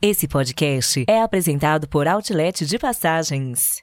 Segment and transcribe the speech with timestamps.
[0.00, 3.82] Esse podcast é apresentado por Outlet de Passagens.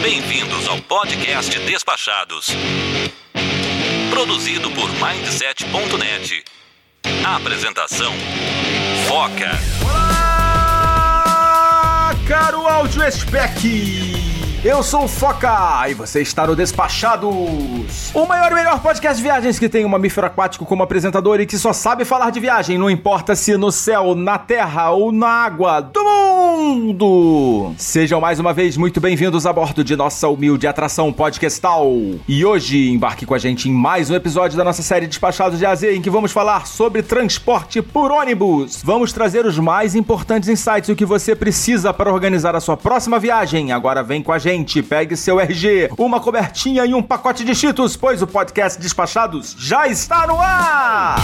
[0.00, 2.46] Bem-vindos ao podcast Despachados.
[4.08, 6.44] Produzido por Mindset.net.
[7.26, 8.12] Apresentação:
[9.08, 9.50] Foca.
[9.84, 10.94] Olá,
[12.28, 14.07] caro áudio spec.
[14.64, 17.30] Eu sou o Foca e você está no Despachados,
[18.12, 21.46] o maior e melhor podcast de viagens que tem um mamífero aquático como apresentador e
[21.46, 25.28] que só sabe falar de viagem, não importa se no céu, na terra ou na
[25.28, 27.72] água do mundo.
[27.78, 31.86] Sejam mais uma vez muito bem-vindos a bordo de nossa humilde atração podcastal.
[32.26, 35.66] E hoje embarque com a gente em mais um episódio da nossa série Despachados de
[35.66, 38.82] AZ, em que vamos falar sobre transporte por ônibus.
[38.82, 42.76] Vamos trazer os mais importantes insights e o que você precisa para organizar a sua
[42.76, 43.70] próxima viagem.
[43.70, 47.54] Agora vem com a gente gente, pegue seu RG, uma cobertinha e um pacote de
[47.54, 51.18] cheetos, pois o podcast Despachados já está no ar!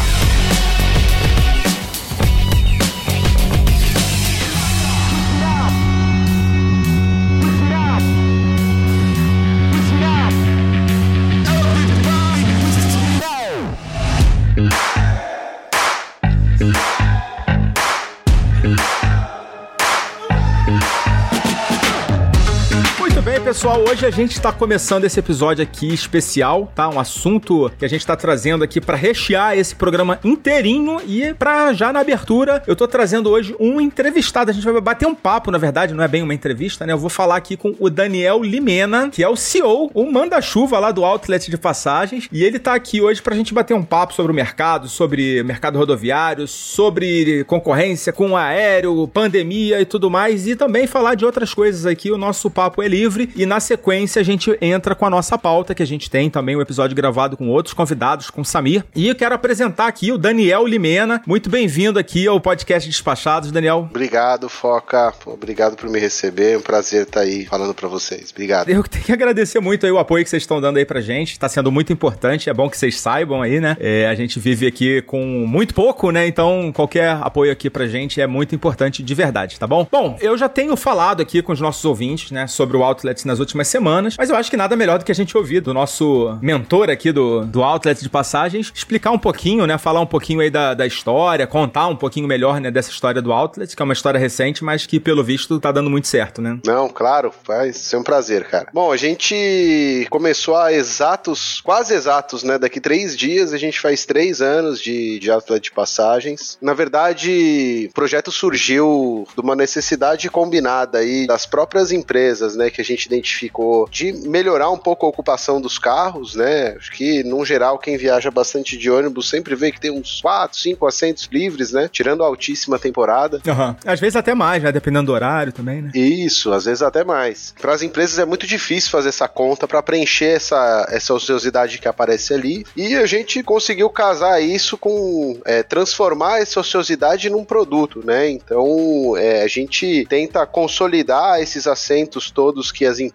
[23.54, 26.88] Pessoal, hoje a gente está começando esse episódio aqui especial, tá?
[26.88, 31.72] Um assunto que a gente está trazendo aqui para rechear esse programa inteirinho e para
[31.72, 34.50] já na abertura, eu tô trazendo hoje um entrevistado.
[34.50, 36.94] A gente vai bater um papo, na verdade, não é bem uma entrevista, né?
[36.94, 40.90] Eu vou falar aqui com o Daniel Limena, que é o CEO, o manda-chuva lá
[40.90, 44.32] do Outlet de Passagens, e ele tá aqui hoje pra gente bater um papo sobre
[44.32, 50.56] o mercado, sobre o mercado rodoviário, sobre concorrência com aéreo, pandemia e tudo mais, e
[50.56, 52.10] também falar de outras coisas aqui.
[52.10, 55.74] O nosso papo é livre e na sequência a gente entra com a nossa pauta,
[55.74, 58.84] que a gente tem também um episódio gravado com outros convidados, com o Samir.
[58.94, 61.22] E eu quero apresentar aqui o Daniel Limena.
[61.26, 63.86] Muito bem-vindo aqui ao podcast Despachados, Daniel.
[63.90, 65.12] Obrigado, Foca.
[65.26, 66.52] Obrigado por me receber.
[66.52, 68.30] É um prazer estar aí falando para vocês.
[68.30, 68.68] Obrigado.
[68.68, 71.38] Eu tenho que agradecer muito aí o apoio que vocês estão dando aí pra gente.
[71.38, 72.48] Tá sendo muito importante.
[72.48, 73.76] É bom que vocês saibam aí, né?
[73.80, 76.26] É, a gente vive aqui com muito pouco, né?
[76.26, 79.86] Então, qualquer apoio aqui pra gente é muito importante de verdade, tá bom?
[79.90, 83.40] Bom, eu já tenho falado aqui com os nossos ouvintes, né, sobre o Outlet nas
[83.40, 86.38] últimas semanas, mas eu acho que nada melhor do que a gente ouvir do nosso
[86.40, 90.50] mentor aqui do, do Outlet de Passagens, explicar um pouquinho, né, falar um pouquinho aí
[90.50, 93.92] da, da história, contar um pouquinho melhor, né, dessa história do Outlet, que é uma
[93.92, 96.58] história recente, mas que pelo visto tá dando muito certo, né?
[96.64, 98.68] Não, claro, vai ser um prazer, cara.
[98.72, 104.06] Bom, a gente começou a exatos, quase exatos, né, daqui três dias a gente faz
[104.06, 106.56] três anos de, de Outlet de Passagens.
[106.62, 112.80] Na verdade, o projeto surgiu de uma necessidade combinada aí das próprias empresas, né, que
[112.80, 116.74] a gente identificou de melhorar um pouco a ocupação dos carros, né?
[116.76, 120.56] Acho que, num geral, quem viaja bastante de ônibus sempre vê que tem uns 4,
[120.58, 121.88] 5 assentos livres, né?
[121.90, 123.40] Tirando a altíssima temporada.
[123.46, 123.74] Uhum.
[123.84, 124.70] Às vezes até mais, né?
[124.70, 125.90] Dependendo do horário também, né?
[125.94, 127.54] Isso, às vezes até mais.
[127.60, 131.88] Para as empresas é muito difícil fazer essa conta para preencher essa, essa ociosidade que
[131.88, 132.64] aparece ali.
[132.76, 138.30] E a gente conseguiu casar isso com é, transformar essa ociosidade num produto, né?
[138.30, 143.13] Então é, a gente tenta consolidar esses assentos todos que as empresas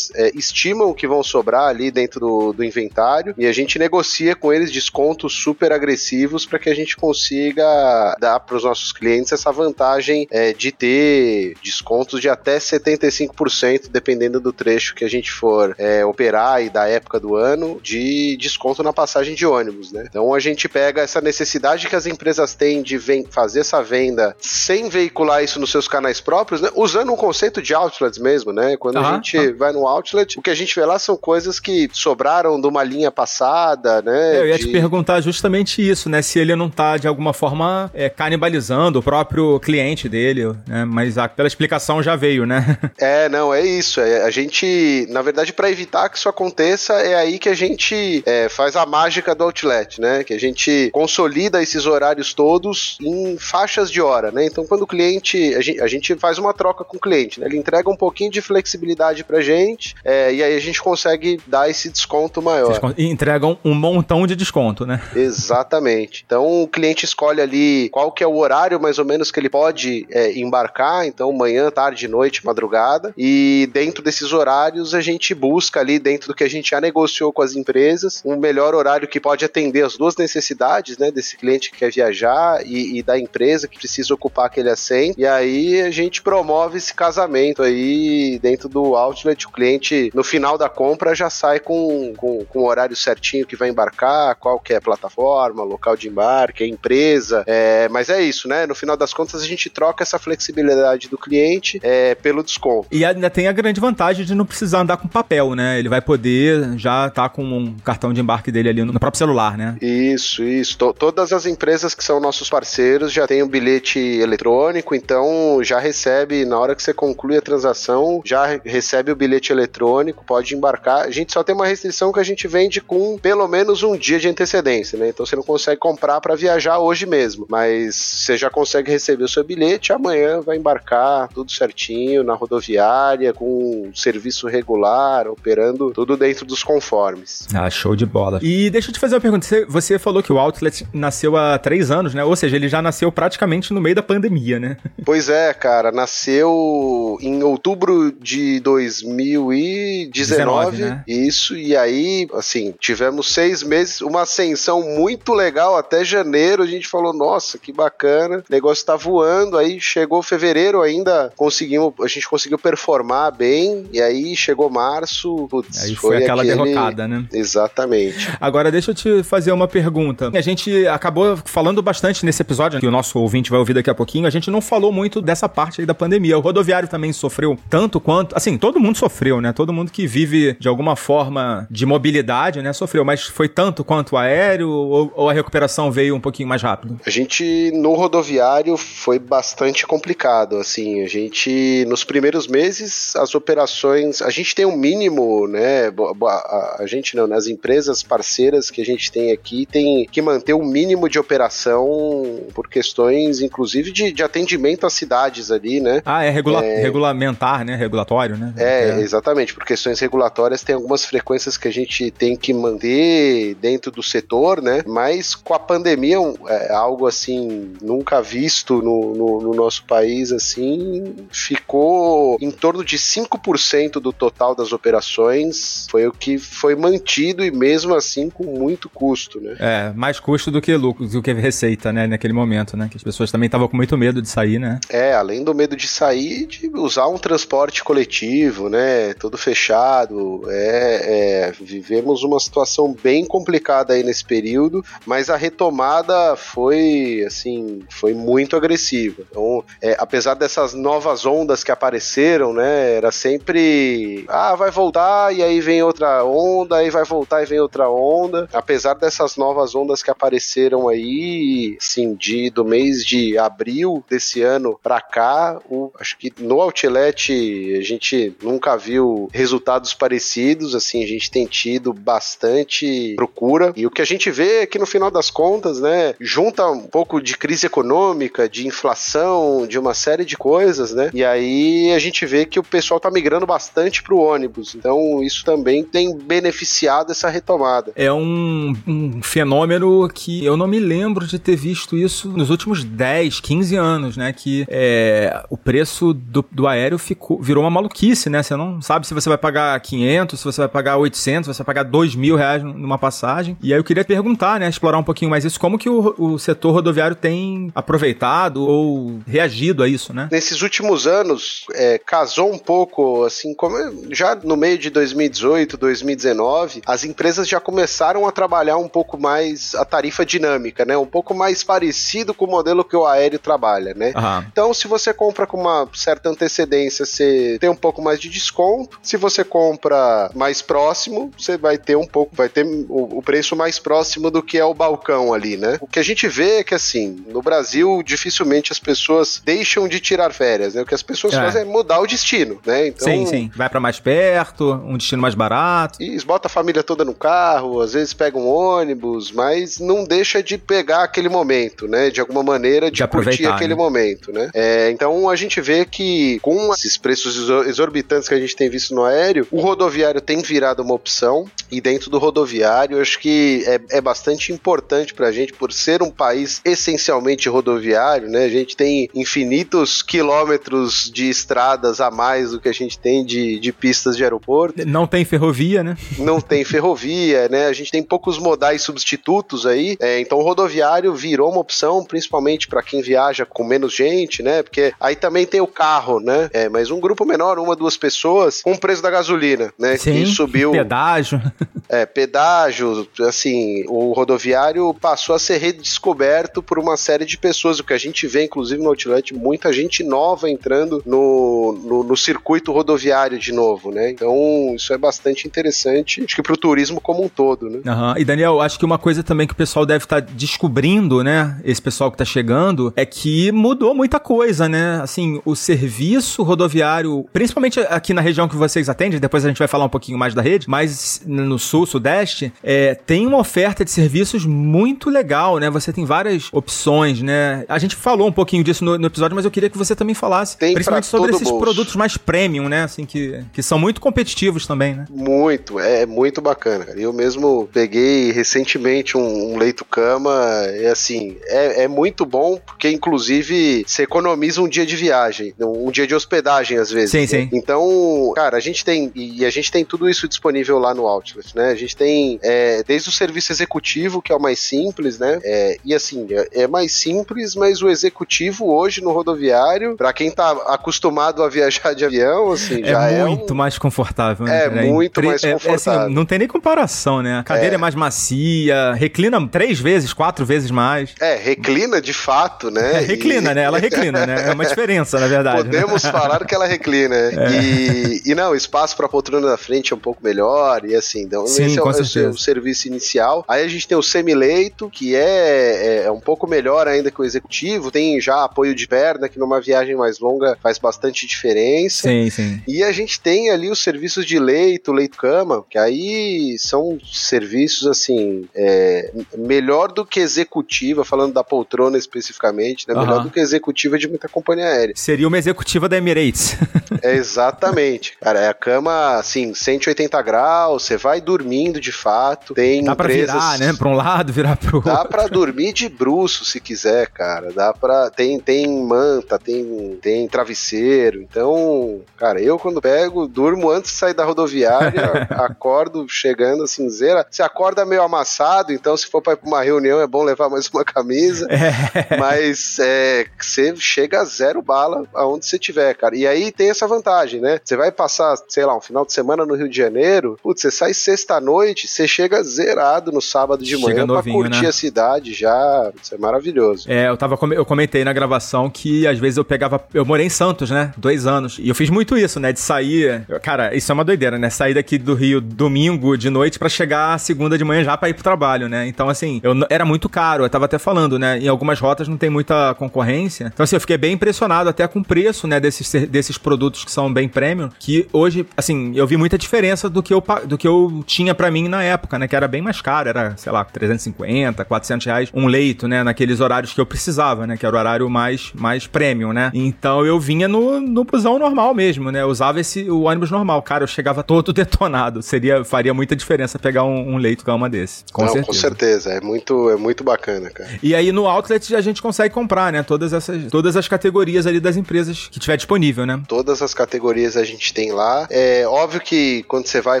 [0.14, 4.52] é, estimam que vão sobrar ali dentro do, do, inventário e a gente negocia com
[4.52, 9.52] eles descontos super agressivos para que a gente consiga dar para os nossos clientes essa
[9.52, 15.74] vantagem é, de ter descontos de até 75%, dependendo do trecho que a gente for
[15.78, 20.04] é, operar e da época do ano, de desconto na passagem de ônibus, né?
[20.08, 22.98] Então a gente pega essa necessidade que as empresas têm de
[23.30, 26.70] fazer essa venda sem veicular isso nos seus canais próprios, né?
[26.74, 28.76] usando um conceito de outlets mesmo, né?
[28.76, 29.06] Quando uhum.
[29.06, 29.23] a gente
[29.58, 32.82] vai no outlet, o que a gente vê lá são coisas que sobraram de uma
[32.82, 34.36] linha passada, né?
[34.36, 34.66] É, eu ia de...
[34.66, 36.22] te perguntar justamente isso, né?
[36.22, 40.84] Se ele não tá, de alguma forma, é, canibalizando o próprio cliente dele, né?
[40.84, 42.78] Mas a, pela explicação já veio, né?
[42.98, 44.00] É, não, é isso.
[44.00, 48.22] É, a gente, na verdade, para evitar que isso aconteça, é aí que a gente
[48.24, 50.24] é, faz a mágica do outlet, né?
[50.24, 54.46] Que a gente consolida esses horários todos em faixas de hora, né?
[54.46, 57.46] Então, quando o cliente, a gente, a gente faz uma troca com o cliente, né?
[57.46, 61.68] Ele entrega um pouquinho de flexibilidade pra gente, é, e aí a gente consegue dar
[61.68, 62.94] esse desconto maior.
[62.96, 65.02] E entregam um montão de desconto, né?
[65.14, 66.24] Exatamente.
[66.26, 69.50] Então o cliente escolhe ali qual que é o horário mais ou menos que ele
[69.50, 75.80] pode é, embarcar, então manhã, tarde, noite, madrugada, e dentro desses horários a gente busca
[75.80, 79.20] ali dentro do que a gente já negociou com as empresas, um melhor horário que
[79.20, 83.68] pode atender as duas necessidades, né, desse cliente que quer viajar e, e da empresa
[83.68, 88.93] que precisa ocupar aquele assento, e aí a gente promove esse casamento aí dentro do
[88.96, 93.46] outlet, o cliente, no final da compra, já sai com, com, com o horário certinho
[93.46, 97.44] que vai embarcar, qual que é a plataforma, local de embarque, a empresa.
[97.46, 98.66] É, mas é isso, né?
[98.66, 102.88] No final das contas, a gente troca essa flexibilidade do cliente é, pelo desconto.
[102.90, 105.78] E ainda tem a grande vantagem de não precisar andar com papel, né?
[105.78, 109.18] Ele vai poder já estar tá com um cartão de embarque dele ali no próprio
[109.18, 109.76] celular, né?
[109.80, 110.78] Isso, isso.
[110.78, 115.78] T todas as empresas que são nossos parceiros já têm um bilhete eletrônico, então já
[115.78, 121.06] recebe, na hora que você conclui a transação, já recebe o bilhete eletrônico, pode embarcar.
[121.06, 124.18] A gente só tem uma restrição que a gente vende com pelo menos um dia
[124.18, 125.08] de antecedência, né?
[125.08, 129.28] Então você não consegue comprar para viajar hoje mesmo, mas você já consegue receber o
[129.28, 136.44] seu bilhete, amanhã vai embarcar tudo certinho na rodoviária, com serviço regular, operando tudo dentro
[136.44, 137.46] dos conformes.
[137.54, 138.38] Ah, show de bola.
[138.42, 139.46] E deixa eu te fazer uma pergunta.
[139.46, 142.24] Você, você falou que o Outlet nasceu há três anos, né?
[142.24, 144.76] Ou seja, ele já nasceu praticamente no meio da pandemia, né?
[145.04, 145.92] Pois é, cara.
[145.92, 150.10] Nasceu em outubro de 2019.
[150.12, 151.04] 19, né?
[151.06, 151.56] Isso.
[151.56, 156.62] E aí, assim, tivemos seis meses, uma ascensão muito legal até janeiro.
[156.62, 158.38] A gente falou, nossa, que bacana.
[158.38, 159.56] O negócio tá voando.
[159.56, 163.86] Aí chegou fevereiro ainda, conseguimos, a gente conseguiu performar bem.
[163.92, 165.46] E aí chegou março.
[165.48, 166.56] Putz, aí foi, foi aquela aquele...
[166.56, 167.26] derrocada, né?
[167.32, 168.28] Exatamente.
[168.40, 170.30] Agora, deixa eu te fazer uma pergunta.
[170.34, 173.94] A gente acabou falando bastante nesse episódio, que o nosso ouvinte vai ouvir daqui a
[173.94, 174.26] pouquinho.
[174.26, 176.36] A gente não falou muito dessa parte aí da pandemia.
[176.36, 178.36] O rodoviário também sofreu tanto quanto.
[178.36, 179.52] Assim, todo mundo sofreu, né?
[179.52, 182.72] Todo mundo que vive de alguma forma de mobilidade, né?
[182.72, 183.04] Sofreu.
[183.04, 186.98] Mas foi tanto quanto o aéreo ou, ou a recuperação veio um pouquinho mais rápido?
[187.04, 190.56] A gente, no rodoviário, foi bastante complicado.
[190.56, 194.22] Assim, a gente, nos primeiros meses, as operações.
[194.22, 195.88] A gente tem um mínimo, né?
[196.26, 197.52] A, a gente não, nas né?
[197.52, 202.66] empresas parceiras que a gente tem aqui, tem que manter um mínimo de operação por
[202.66, 206.00] questões, inclusive, de, de atendimento às cidades ali, né?
[206.06, 207.76] Ah, é, regula é regulamentar, né?
[207.76, 208.53] Regulatório, né?
[208.56, 209.54] É, é, exatamente.
[209.54, 214.62] Por questões regulatórias, tem algumas frequências que a gente tem que manter dentro do setor,
[214.62, 214.82] né?
[214.86, 216.16] Mas com a pandemia,
[216.48, 222.96] é algo assim, nunca visto no, no, no nosso país, assim, ficou em torno de
[222.96, 225.86] 5% do total das operações.
[225.90, 229.56] Foi o que foi mantido e mesmo assim com muito custo, né?
[229.58, 232.06] É, mais custo do que lucro, do que receita, né?
[232.06, 232.88] Naquele momento, né?
[232.90, 234.80] Que as pessoas também estavam com muito medo de sair, né?
[234.88, 239.14] É, além do medo de sair, de usar um transporte coletivo, né?
[239.14, 240.42] Todo fechado.
[240.48, 247.82] É, é, vivemos uma situação bem complicada aí nesse período, mas a retomada foi, assim,
[247.90, 249.22] foi muito agressiva.
[249.30, 252.94] Então, é, apesar dessas novas ondas que apareceram, né?
[252.94, 257.60] Era sempre, ah, vai voltar e aí vem outra onda, aí vai voltar e vem
[257.60, 258.48] outra onda.
[258.52, 264.78] Apesar dessas novas ondas que apareceram aí, sim, de, do mês de abril desse ano
[264.82, 271.06] para cá, o, acho que no Outlet a gente nunca viu resultados parecidos, assim, a
[271.06, 275.10] gente tem tido bastante procura e o que a gente vê é que no final
[275.10, 280.36] das contas, né, junta um pouco de crise econômica, de inflação, de uma série de
[280.36, 284.74] coisas, né, e aí a gente vê que o pessoal tá migrando bastante pro ônibus,
[284.74, 287.92] então isso também tem beneficiado essa retomada.
[287.96, 292.84] É um, um fenômeno que eu não me lembro de ter visto isso nos últimos
[292.84, 294.32] 10, 15 anos, né?
[294.32, 298.42] Que é, o preço do, do aéreo ficou, virou uma maluquice, né?
[298.42, 301.62] Você não sabe se você vai pagar 500, se você vai pagar 800, se você
[301.62, 303.56] vai pagar 2 mil reais numa passagem.
[303.62, 304.68] E aí eu queria perguntar, né?
[304.68, 305.58] Explorar um pouquinho mais isso.
[305.58, 310.28] Como que o, o setor rodoviário tem aproveitado ou reagido a isso, né?
[310.30, 313.76] Nesses últimos anos, é, casou um pouco, assim, como
[314.10, 319.74] já no meio de 2018, 2019, as empresas já começaram a trabalhar um pouco mais
[319.74, 320.96] a tarifa dinâmica, né?
[320.96, 324.12] Um pouco mais parecido com o modelo que o aéreo trabalha, né?
[324.16, 324.46] Uhum.
[324.52, 328.98] Então, se você compra com uma certa antecedência, você tem um pouco mais de desconto.
[329.02, 333.56] Se você compra mais próximo, você vai ter um pouco, vai ter o, o preço
[333.56, 335.78] mais próximo do que é o balcão ali, né?
[335.80, 340.00] O que a gente vê é que assim, no Brasil, dificilmente as pessoas deixam de
[340.00, 340.82] tirar férias, né?
[340.82, 341.36] O que as pessoas é.
[341.38, 342.88] fazem é mudar o destino, né?
[342.88, 343.50] Então, sim, sim.
[343.56, 346.02] Vai para mais perto, um destino mais barato.
[346.02, 350.42] Isso, bota a família toda no carro, às vezes pega um ônibus, mas não deixa
[350.42, 352.10] de pegar aquele momento, né?
[352.10, 353.74] De alguma maneira de, de curtir aquele né?
[353.74, 354.50] momento, né?
[354.54, 358.94] É, então a gente vê que com esses preços exorbitantes que a gente tem visto
[358.94, 363.98] no aéreo, o rodoviário tem virado uma opção e dentro do rodoviário, acho que é,
[363.98, 368.44] é bastante importante para a gente, por ser um país essencialmente rodoviário, né?
[368.44, 373.58] A gente tem infinitos quilômetros de estradas a mais do que a gente tem de,
[373.58, 374.86] de pistas de aeroporto.
[374.86, 375.96] Não tem ferrovia, né?
[376.18, 377.66] Não tem ferrovia, né?
[377.66, 382.66] A gente tem poucos modais substitutos aí, é, então o rodoviário virou uma opção, principalmente
[382.68, 384.62] para quem viaja com menos gente, né?
[384.62, 386.48] Porque aí também tem o carro, né?
[386.52, 389.96] É, mas um grupo menor, uma, duas pessoas com o preço da gasolina, né?
[389.96, 390.72] Sim, que subiu.
[390.72, 391.40] Pedágio.
[391.88, 397.84] É, pedágio, assim, o rodoviário passou a ser redescoberto por uma série de pessoas, o
[397.84, 402.72] que a gente vê, inclusive no Outlet, muita gente nova entrando no, no, no circuito
[402.72, 404.10] rodoviário de novo, né?
[404.10, 407.80] Então, isso é bastante interessante, acho que pro turismo como um todo, né?
[407.84, 408.18] Uhum.
[408.18, 411.60] E Daniel, acho que uma coisa também que o pessoal deve estar tá descobrindo, né?
[411.64, 415.00] Esse pessoal que tá chegando, é que mudou muita coisa, né?
[415.02, 419.68] Assim, o serviço rodoviário, principalmente aqui na região que vocês atendem, depois a gente vai
[419.68, 423.90] falar um pouquinho mais da rede, mas no sul, sudeste, é, tem uma oferta de
[423.90, 425.70] serviços muito legal, né?
[425.70, 427.64] Você tem várias opções, né?
[427.68, 430.14] A gente falou um pouquinho disso no, no episódio, mas eu queria que você também
[430.14, 431.62] falasse, Tem principalmente sobre esses bolso.
[431.62, 432.84] produtos mais premium, né?
[432.84, 435.04] Assim, que, que são muito competitivos também, né?
[435.10, 436.84] Muito, é muito bacana.
[436.84, 437.00] cara.
[437.00, 440.32] Eu mesmo peguei recentemente um, um leito-cama,
[440.80, 445.90] e assim, é, é muito bom, porque inclusive você economiza um dia de viagem, um
[445.90, 447.10] dia de hospedagem às vezes.
[447.10, 447.26] Sim, né?
[447.26, 447.48] sim.
[447.64, 451.56] Então, cara, a gente tem, e a gente tem tudo isso disponível lá no Outlet,
[451.56, 451.70] né?
[451.70, 455.38] A gente tem é, desde o serviço executivo, que é o mais simples, né?
[455.42, 460.30] É, e assim, é, é mais simples, mas o executivo hoje no rodoviário, pra quem
[460.30, 463.56] tá acostumado a viajar de avião, assim, já é é muito um...
[463.56, 464.64] mais confortável, né?
[464.66, 466.02] É muito mais é- é confortável.
[466.02, 467.38] assim, não tem nem comparação, né?
[467.38, 467.78] A cadeira é.
[467.78, 471.14] mais macia, reclina três vezes, quatro vezes mais.
[471.18, 472.96] É, reclina de fato, né?
[472.96, 473.62] É, reclina, E- né?
[473.62, 474.48] Ela reclina, né?
[474.48, 475.62] É uma diferença, na verdade.
[475.64, 475.80] né?
[475.80, 477.14] Podemos falar que ela reclina.
[477.62, 480.84] E, e não, o espaço para poltrona da frente é um pouco melhor.
[480.84, 483.44] E assim, então Sim, esse é, o, é o serviço inicial.
[483.48, 487.20] Aí a gente tem o semileito, que é, é, é um pouco melhor ainda que
[487.20, 487.90] o executivo.
[487.90, 492.08] Tem já apoio de perna, que numa viagem mais longa faz bastante diferença.
[492.08, 492.62] Sim, sim.
[492.66, 498.48] E a gente tem ali os serviços de leito, leito-cama, que aí são serviços, assim,
[498.54, 502.94] é, melhor do que executiva, falando da poltrona especificamente, né?
[502.94, 504.94] Melhor do que executiva de muita companhia aérea.
[504.96, 506.56] Seria uma executiva da Emirates.
[507.02, 508.16] É exatamente.
[508.20, 512.54] Cara, é a cama, assim, 180 graus, você vai dormindo de fato.
[512.54, 513.72] Tem Dá pra empresas- virar, né?
[513.76, 514.92] Pra um lado, virar pro outro.
[514.92, 517.52] Dá pra dormir de bruço se quiser, cara.
[517.52, 518.10] Dá pra.
[518.10, 521.20] Tem, tem manta, tem, tem travesseiro.
[521.22, 527.26] Então, cara, eu quando pego, durmo antes de sair da rodoviária, acordo chegando assim, zera.
[527.28, 530.48] Você acorda meio amassado, então se for pra ir pra uma reunião é bom levar
[530.48, 531.46] mais uma camisa.
[531.50, 532.16] É.
[532.18, 536.16] Mas é, você chega a zero bala aonde você tiver, cara.
[536.16, 537.60] E aí tem essa vantagem, né?
[537.62, 540.70] Você vai passar, sei lá, um final de semana no Rio de Janeiro, putz, você
[540.70, 544.68] sai sexta-noite, você chega zerado no sábado de Chega manhã novinho, pra curtir né?
[544.68, 545.92] a cidade já.
[546.00, 546.90] Isso é maravilhoso.
[546.90, 550.30] É, eu tava eu comentei na gravação que às vezes eu pegava, eu morei em
[550.30, 550.92] Santos, né?
[550.96, 551.58] Dois anos.
[551.58, 552.52] E eu fiz muito isso, né?
[552.52, 554.50] De sair, cara, isso é uma doideira, né?
[554.50, 558.14] Sair daqui do Rio domingo de noite pra chegar segunda de manhã já pra ir
[558.14, 558.86] pro trabalho, né?
[558.86, 561.38] Então assim, eu era muito caro, eu tava até falando, né?
[561.38, 563.50] Em algumas rotas não tem muita concorrência.
[563.52, 566.90] Então assim, eu fiquei bem impressionado até com o preço, né, desses desses produtos que
[566.90, 570.66] são bem premium, que hoje, assim, eu vi muita diferença do que eu do que
[570.66, 572.26] eu tinha pra mim na época, né?
[572.26, 576.02] Que era bem mais caro, era, sei lá, 350, 400 reais um leito, né?
[576.02, 577.56] Naqueles horários que eu precisava, né?
[577.56, 579.50] Que era o horário mais, mais premium, né?
[579.54, 582.22] Então eu vinha no, no busão normal mesmo, né?
[582.22, 583.62] Eu usava esse, o ônibus normal.
[583.62, 585.22] Cara, eu chegava todo detonado.
[585.22, 588.04] Seria, faria muita diferença pegar um, um leito cama desse.
[588.12, 588.46] Com Não, certeza.
[588.46, 589.10] com certeza.
[589.10, 590.70] É muito, é muito bacana, cara.
[590.82, 592.82] E aí no outlet a gente consegue comprar, né?
[592.82, 596.20] Todas essas, todas as categorias ali das empresas que tiver disponível, né?
[596.26, 598.26] Todas as categorias a gente tem lá.
[598.30, 600.00] É óbvio que quando você vai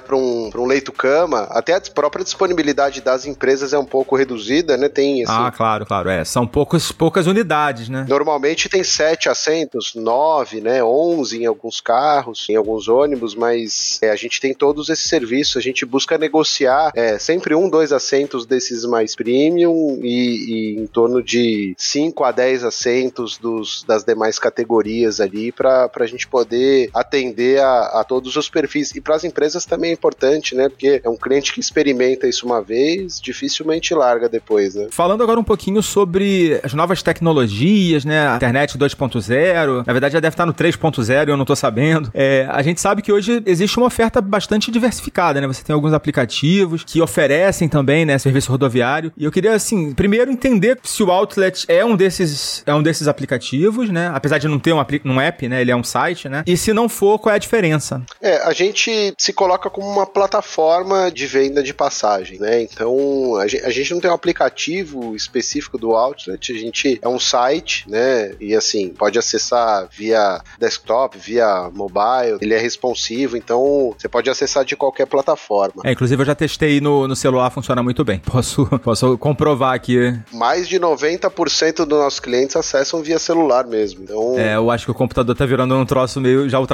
[0.00, 4.76] para um, pra um leito-cama, até a própria disponibilidade das empresas é um pouco reduzida,
[4.76, 4.88] né?
[4.88, 6.08] Tem assim, Ah, claro, claro.
[6.08, 8.06] É, são poucas, poucas unidades, né?
[8.08, 14.10] Normalmente tem sete assentos, nove, né, onze em alguns carros, em alguns ônibus, mas é,
[14.10, 18.46] a gente tem todos esses serviços, a gente busca negociar é, sempre um, dois assentos
[18.46, 24.38] desses mais premium e, e em torno de 5 a 10 assentos dos, das demais
[24.38, 28.94] categorias ali para a gente poder atender a, a todos os perfis.
[28.94, 32.46] E para as empresas também é importante, né, porque é um cliente que experimenta isso
[32.46, 34.88] uma vez, dificilmente larga depois, né.
[34.90, 38.28] Falando agora um pouquinho sobre as novas tecnologias, né?
[38.28, 39.84] A internet 2.0.
[39.86, 42.10] Na verdade, já deve estar no 3.0 e eu não tô sabendo.
[42.14, 45.46] É, a gente sabe que hoje existe uma oferta bastante diversificada, né?
[45.46, 48.18] Você tem alguns aplicativos que oferecem também, né?
[48.18, 49.12] Serviço rodoviário.
[49.16, 53.08] E eu queria, assim, primeiro entender se o Outlet é um desses, é um desses
[53.08, 54.10] aplicativos, né?
[54.14, 55.60] Apesar de não ter um, um app, né?
[55.60, 56.42] Ele é um site, né?
[56.46, 58.02] E se não for, qual é a diferença?
[58.20, 62.62] É, a gente se coloca como uma plataforma de venda de passagem, né?
[62.62, 67.08] Então, a gente, a gente não tem um aplicativo específico do Outlet, a gente é
[67.08, 68.34] um site, né?
[68.40, 74.64] E assim, pode acessar via desktop, via mobile, ele é responsivo, então você pode acessar
[74.64, 75.82] de qualquer plataforma.
[75.84, 78.20] É, inclusive eu já testei no, no celular, funciona muito bem.
[78.24, 80.18] Posso, posso comprovar aqui.
[80.32, 84.02] Mais de 90% dos nossos clientes acessam via celular mesmo.
[84.02, 86.73] Então, É, eu acho que o computador tá virando um troço meio já ultrapassado,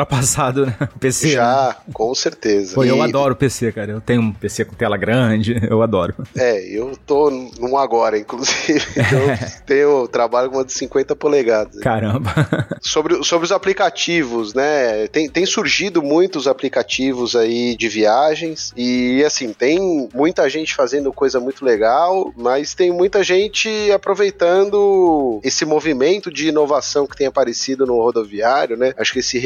[0.67, 0.77] né?
[0.95, 1.31] O PC.
[1.31, 1.93] Já, né?
[1.93, 2.75] com certeza.
[2.75, 2.89] Pô, e...
[2.89, 3.93] eu adoro PC, cara.
[3.93, 6.15] Eu tenho um PC com tela grande, eu adoro.
[6.37, 8.81] É, eu tô num agora, inclusive.
[9.11, 11.81] Eu tenho trabalho com uma de 50 polegadas.
[11.81, 12.33] Caramba.
[12.81, 15.07] Sobre, sobre os aplicativos, né?
[15.09, 21.41] Tem, tem surgido muitos aplicativos aí de viagens e assim, tem muita gente fazendo coisa
[21.41, 27.97] muito legal, mas tem muita gente aproveitando esse movimento de inovação que tem aparecido no
[27.97, 28.93] rodoviário, né?
[28.97, 29.39] Acho que esse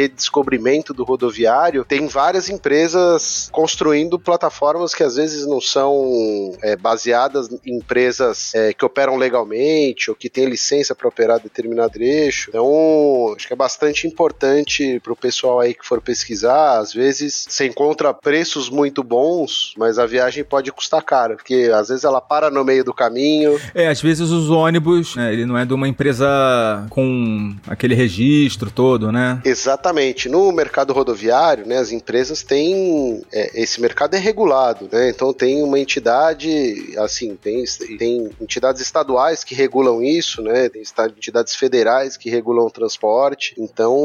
[0.44, 7.48] redescobrimento do rodoviário tem várias empresas construindo plataformas que às vezes não são é, baseadas
[7.64, 12.50] em empresas é, que operam legalmente ou que têm licença para operar determinado eixo.
[12.50, 16.78] Então, acho que é bastante importante para o pessoal aí que for pesquisar.
[16.78, 21.88] Às vezes você encontra preços muito bons, mas a viagem pode custar caro, porque às
[21.88, 23.58] vezes ela para no meio do caminho.
[23.74, 28.70] É, às vezes os ônibus, né, ele não é de uma empresa com aquele registro
[28.70, 29.40] todo, né?
[29.44, 30.28] Exatamente.
[30.34, 33.22] No mercado rodoviário, né, as empresas têm.
[33.32, 35.08] É, esse mercado é regulado, né?
[35.08, 37.62] Então tem uma entidade, assim, tem,
[37.96, 40.68] tem entidades estaduais que regulam isso, né?
[40.68, 40.82] Tem
[41.16, 43.54] entidades federais que regulam o transporte.
[43.56, 43.96] Então,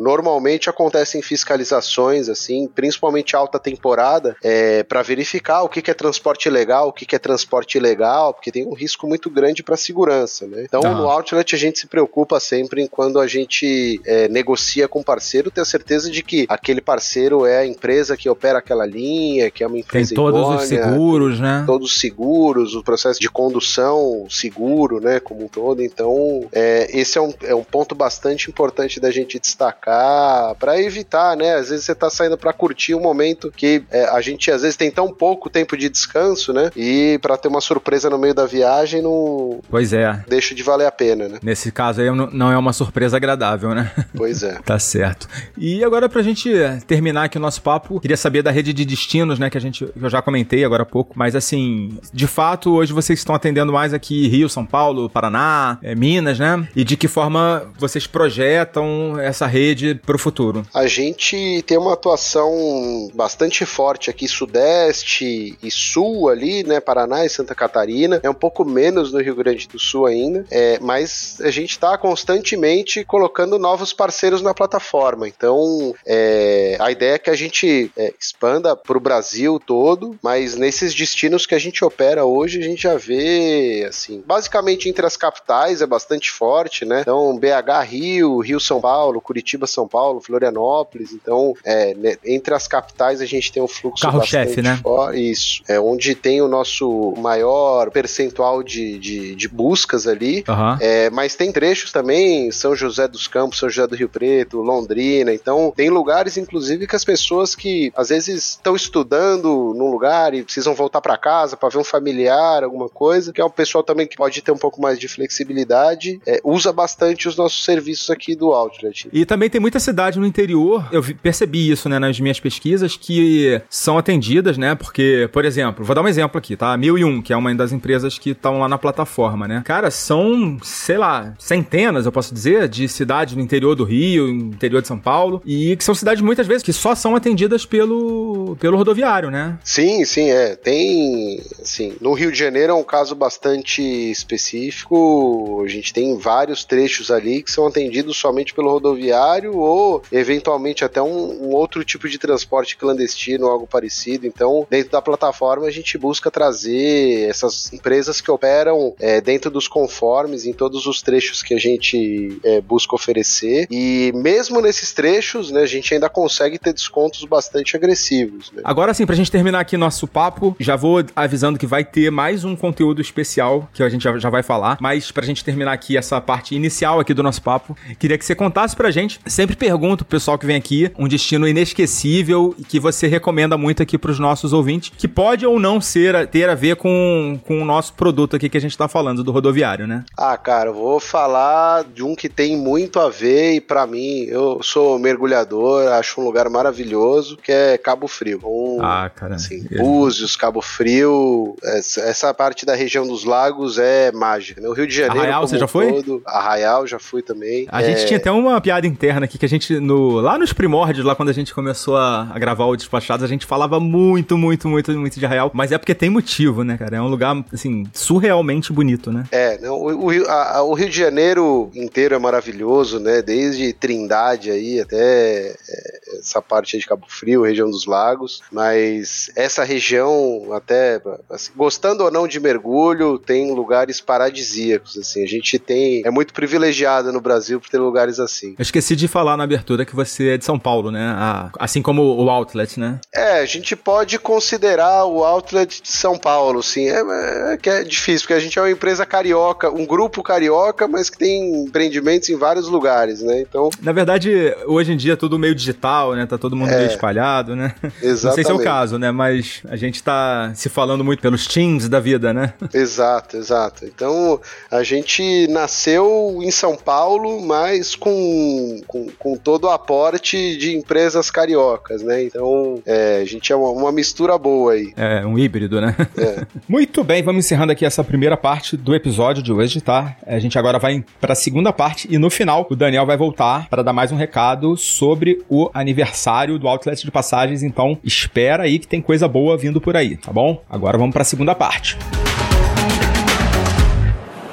[0.00, 6.48] normalmente acontecem fiscalizações, assim, principalmente alta temporada, é, para verificar o que, que é transporte
[6.48, 9.78] legal, o que, que é transporte ilegal, porque tem um risco muito grande para a
[9.78, 10.62] segurança, né?
[10.64, 10.94] Então, ah.
[10.94, 15.02] no Outlet a gente se preocupa sempre em quando a gente é, negocia com um
[15.42, 19.50] parceiro, ter a certeza de que aquele parceiro é a empresa que opera aquela linha,
[19.50, 21.64] que é uma empresa Tem todos idônea, os seguros, né?
[21.66, 25.82] Todos os seguros, o processo de condução seguro, né, como um todo.
[25.82, 31.36] Então, é, esse é um, é um ponto bastante importante da gente destacar para evitar,
[31.36, 31.54] né?
[31.54, 34.76] Às vezes você tá saindo para curtir um momento que é, a gente às vezes
[34.76, 36.70] tem tão pouco tempo de descanso, né?
[36.76, 40.24] E para ter uma surpresa no meio da viagem não Pois é.
[40.28, 41.38] Deixa de valer a pena, né?
[41.42, 43.90] Nesse caso aí não é uma surpresa agradável, né?
[44.14, 44.58] Pois é.
[44.64, 45.21] tá certo.
[45.56, 46.50] E agora pra gente
[46.86, 49.82] terminar aqui o nosso papo, queria saber da rede de destinos, né, que a gente
[49.82, 53.94] eu já comentei agora há pouco, mas assim, de fato, hoje vocês estão atendendo mais
[53.94, 56.66] aqui Rio, São Paulo, Paraná, é, Minas, né?
[56.74, 60.64] E de que forma vocês projetam essa rede para o futuro?
[60.74, 66.80] A gente tem uma atuação bastante forte aqui, Sudeste e Sul ali, né?
[66.80, 68.20] Paraná e Santa Catarina.
[68.22, 71.96] É um pouco menos no Rio Grande do Sul ainda, é, mas a gente está
[71.96, 75.11] constantemente colocando novos parceiros na plataforma.
[75.26, 80.56] Então, é, a ideia é que a gente é, expanda para o Brasil todo, mas
[80.56, 85.16] nesses destinos que a gente opera hoje, a gente já vê, assim, basicamente entre as
[85.16, 87.00] capitais é bastante forte, né?
[87.02, 91.12] Então, BH, Rio, Rio, São Paulo, Curitiba, São Paulo, Florianópolis.
[91.12, 94.78] Então, é, né, entre as capitais a gente tem um fluxo Carro-chefe, né?
[94.82, 95.30] Forte.
[95.30, 95.62] Isso.
[95.68, 100.44] É onde tem o nosso maior percentual de, de, de buscas ali.
[100.48, 100.76] Uhum.
[100.80, 105.01] É, mas tem trechos também, São José dos Campos, São José do Rio Preto, Londrina.
[105.02, 110.42] Então, tem lugares, inclusive, que as pessoas que às vezes estão estudando num lugar e
[110.42, 114.06] precisam voltar para casa para ver um familiar, alguma coisa, que é um pessoal também
[114.06, 118.34] que pode ter um pouco mais de flexibilidade, é, usa bastante os nossos serviços aqui
[118.34, 119.08] do Outlet.
[119.12, 123.60] E também tem muita cidade no interior, eu percebi isso, né, nas minhas pesquisas, que
[123.68, 126.76] são atendidas, né, porque, por exemplo, vou dar um exemplo aqui, tá?
[126.76, 129.62] 1001, que é uma das empresas que estão lá na plataforma, né?
[129.64, 134.80] Cara, são, sei lá, centenas, eu posso dizer, de cidades no interior do Rio, interior
[134.80, 138.76] de São Paulo, e que são cidades muitas vezes que só são atendidas pelo, pelo
[138.76, 139.58] rodoviário, né?
[139.64, 140.56] Sim, sim, é.
[140.56, 146.64] Tem, assim, no Rio de Janeiro é um caso bastante específico, a gente tem vários
[146.64, 152.08] trechos ali que são atendidos somente pelo rodoviário ou eventualmente até um, um outro tipo
[152.08, 154.26] de transporte clandestino, algo parecido.
[154.26, 159.68] Então, dentro da plataforma, a gente busca trazer essas empresas que operam é, dentro dos
[159.68, 163.66] conformes em todos os trechos que a gente é, busca oferecer.
[163.70, 168.50] E mesmo nesses trechos, né, a gente ainda consegue ter descontos bastante agressivos.
[168.52, 168.62] Né?
[168.64, 172.44] Agora sim, pra gente terminar aqui nosso papo, já vou avisando que vai ter mais
[172.44, 174.78] um conteúdo especial que a gente já, já vai falar.
[174.80, 178.34] Mas pra gente terminar aqui essa parte inicial aqui do nosso papo, queria que você
[178.34, 179.20] contasse pra gente.
[179.26, 183.96] Sempre pergunto pro pessoal que vem aqui um destino inesquecível que você recomenda muito aqui
[183.96, 187.92] pros nossos ouvintes, que pode ou não ser ter a ver com, com o nosso
[187.94, 190.04] produto aqui que a gente tá falando, do rodoviário, né?
[190.16, 194.24] Ah, cara, eu vou falar de um que tem muito a ver e para mim,
[194.24, 198.40] eu sou mergulhador, acho um lugar maravilhoso, que é Cabo Frio.
[198.44, 199.34] Um, ah, cara.
[199.34, 204.60] Assim, Búzios, Cabo Frio, essa parte da região dos lagos é mágica.
[204.60, 204.68] Né?
[204.68, 205.20] O Rio de Janeiro.
[205.20, 205.92] Arraial, você já foi?
[205.92, 207.66] Todo, Arraial já fui também.
[207.70, 207.86] A é...
[207.86, 211.14] gente tinha até uma piada interna aqui que a gente, no, lá nos primórdios, lá
[211.14, 214.90] quando a gente começou a, a gravar o Despachados, a gente falava muito, muito, muito,
[214.92, 215.50] muito de Arraial.
[215.52, 216.96] Mas é porque tem motivo, né, cara?
[216.96, 219.24] É um lugar, assim, surrealmente bonito, né?
[219.30, 223.20] É, não, o, o, a, o Rio de Janeiro inteiro é maravilhoso, né?
[223.20, 229.30] Desde Trindade cidade aí, até é, essa parte de Cabo Frio, região dos lagos, mas
[229.36, 235.58] essa região, até assim, gostando ou não de mergulho, tem lugares paradisíacos, assim, a gente
[235.58, 238.54] tem, é muito privilegiada no Brasil por ter lugares assim.
[238.58, 241.16] Eu esqueci de falar na abertura que você é de São Paulo, né?
[241.58, 243.00] assim como o Outlet, né?
[243.12, 247.82] É, a gente pode considerar o Outlet de São Paulo, sim, é, é que é
[247.82, 252.28] difícil, porque a gente é uma empresa carioca, um grupo carioca, mas que tem empreendimentos
[252.28, 253.40] em vários lugares, né?
[253.40, 253.70] Então...
[253.80, 256.26] Na verdade, hoje em dia é tudo meio digital, né?
[256.26, 256.78] Tá todo mundo é.
[256.78, 257.74] meio espalhado, né?
[258.02, 258.22] Exatamente.
[258.24, 259.10] Não sei se é o caso, né?
[259.10, 262.54] Mas a gente tá se falando muito pelos teams da vida, né?
[262.72, 263.84] Exato, exato.
[263.84, 270.76] Então, a gente nasceu em São Paulo, mas com, com, com todo o aporte de
[270.76, 272.24] empresas cariocas, né?
[272.24, 274.92] Então, é, a gente é uma, uma, mistura boa aí.
[274.96, 275.94] É, um híbrido, né?
[276.16, 276.46] É.
[276.68, 280.16] muito bem, vamos encerrando aqui essa primeira parte do episódio de hoje, tá?
[280.26, 283.68] A gente agora vai para a segunda parte e no final o Daniel vai voltar
[283.68, 284.31] para dar mais um recado
[284.76, 289.80] sobre o aniversário do Outlet de Passagens, então espera aí que tem coisa boa vindo
[289.80, 290.62] por aí, tá bom?
[290.68, 291.96] Agora vamos para a segunda parte.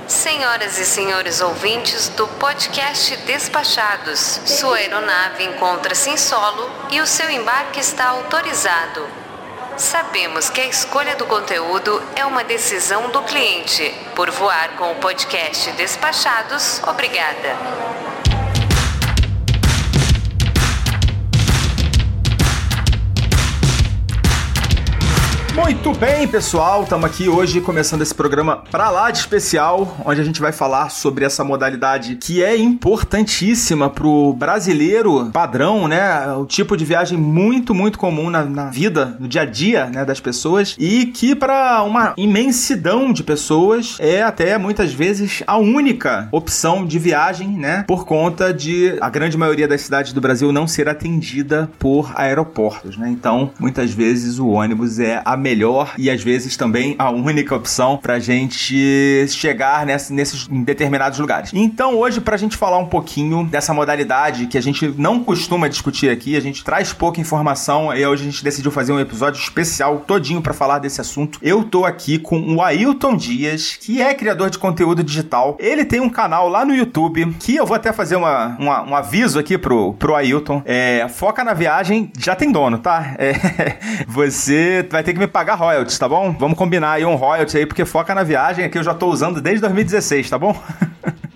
[0.07, 7.29] Senhoras e senhores ouvintes do podcast Despachados, sua aeronave encontra-se em solo e o seu
[7.29, 9.05] embarque está autorizado.
[9.77, 13.93] Sabemos que a escolha do conteúdo é uma decisão do cliente.
[14.13, 18.38] Por voar com o podcast Despachados, obrigada.
[25.55, 30.23] Muito bem, pessoal, estamos aqui hoje começando esse programa pra lá de especial, onde a
[30.23, 36.31] gente vai falar sobre essa modalidade que é importantíssima pro brasileiro padrão, né?
[36.33, 40.05] O tipo de viagem muito, muito comum na, na vida, no dia a dia, né,
[40.05, 46.29] das pessoas e que para uma imensidão de pessoas é até muitas vezes a única
[46.31, 47.83] opção de viagem, né?
[47.87, 52.97] Por conta de a grande maioria das cidades do Brasil não ser atendida por aeroportos,
[52.97, 53.09] né?
[53.09, 57.97] Então, muitas vezes o ônibus é a melhor e às vezes também a única opção
[57.97, 61.51] pra gente chegar nessa, nesses em determinados lugares.
[61.53, 66.09] Então, hoje, pra gente falar um pouquinho dessa modalidade que a gente não costuma discutir
[66.09, 69.99] aqui, a gente traz pouca informação e hoje a gente decidiu fazer um episódio especial
[70.05, 71.39] todinho para falar desse assunto.
[71.41, 75.57] Eu tô aqui com o Ailton Dias, que é criador de conteúdo digital.
[75.59, 78.95] Ele tem um canal lá no YouTube que eu vou até fazer uma, uma um
[78.95, 80.61] aviso aqui pro, pro Ailton.
[80.65, 83.15] É, foca na viagem, já tem dono, tá?
[83.17, 83.33] É,
[84.07, 86.35] você vai ter que me pagar royalties, tá bom?
[86.37, 89.41] Vamos combinar aí um royalty aí, porque foca na viagem aqui eu já tô usando
[89.41, 90.55] desde 2016, tá bom?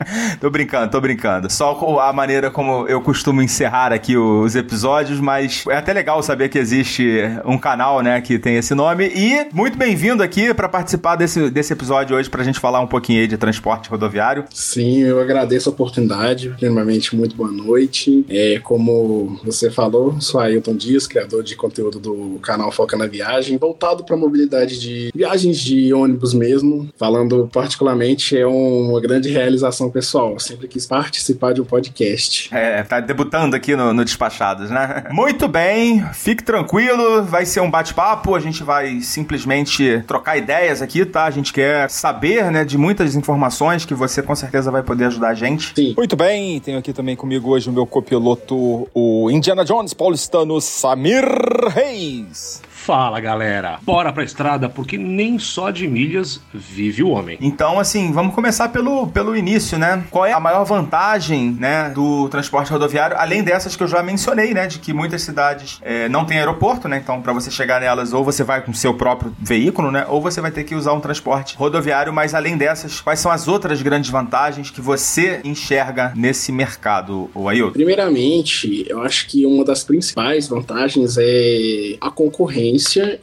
[0.40, 1.52] tô brincando, tô brincando.
[1.52, 6.50] Só a maneira como eu costumo encerrar aqui os episódios, mas é até legal saber
[6.50, 9.08] que existe um canal, né, que tem esse nome.
[9.08, 13.22] E muito bem-vindo aqui para participar desse, desse episódio hoje pra gente falar um pouquinho
[13.22, 14.46] aí de transporte rodoviário.
[14.54, 16.50] Sim, eu agradeço a oportunidade.
[16.58, 18.26] Primeiramente, muito boa noite.
[18.30, 23.58] É, como você falou, sou Ailton Dias, criador de conteúdo do canal Foca na Viagem,
[23.58, 26.90] voltado para mobilidade de viagens de ônibus mesmo.
[26.98, 30.40] Falando particularmente, é uma grande realização pessoal.
[30.40, 32.54] Sempre quis participar de um podcast.
[32.54, 35.06] É, tá debutando aqui no, no Despachados, né?
[35.12, 41.06] Muito bem, fique tranquilo, vai ser um bate-papo, a gente vai simplesmente trocar ideias aqui,
[41.06, 41.26] tá?
[41.26, 45.30] A gente quer saber, né, de muitas informações que você com certeza vai poder ajudar
[45.30, 45.74] a gente.
[45.76, 45.94] Sim.
[45.96, 51.26] Muito bem, tenho aqui também comigo hoje o meu copiloto, o Indiana Jones paulistano Samir
[51.70, 52.62] Reis.
[52.84, 57.38] Fala galera, bora pra estrada porque nem só de milhas vive o homem.
[57.40, 60.04] Então, assim, vamos começar pelo, pelo início, né?
[60.12, 64.54] Qual é a maior vantagem, né, do transporte rodoviário, além dessas que eu já mencionei,
[64.54, 67.00] né, de que muitas cidades é, não têm aeroporto, né?
[67.02, 70.42] Então, para você chegar nelas, ou você vai com seu próprio veículo, né, ou você
[70.42, 72.12] vai ter que usar um transporte rodoviário.
[72.12, 77.48] Mas além dessas, quais são as outras grandes vantagens que você enxerga nesse mercado, o
[77.48, 77.72] Ailton?
[77.72, 82.73] Primeiramente, eu acho que uma das principais vantagens é a concorrência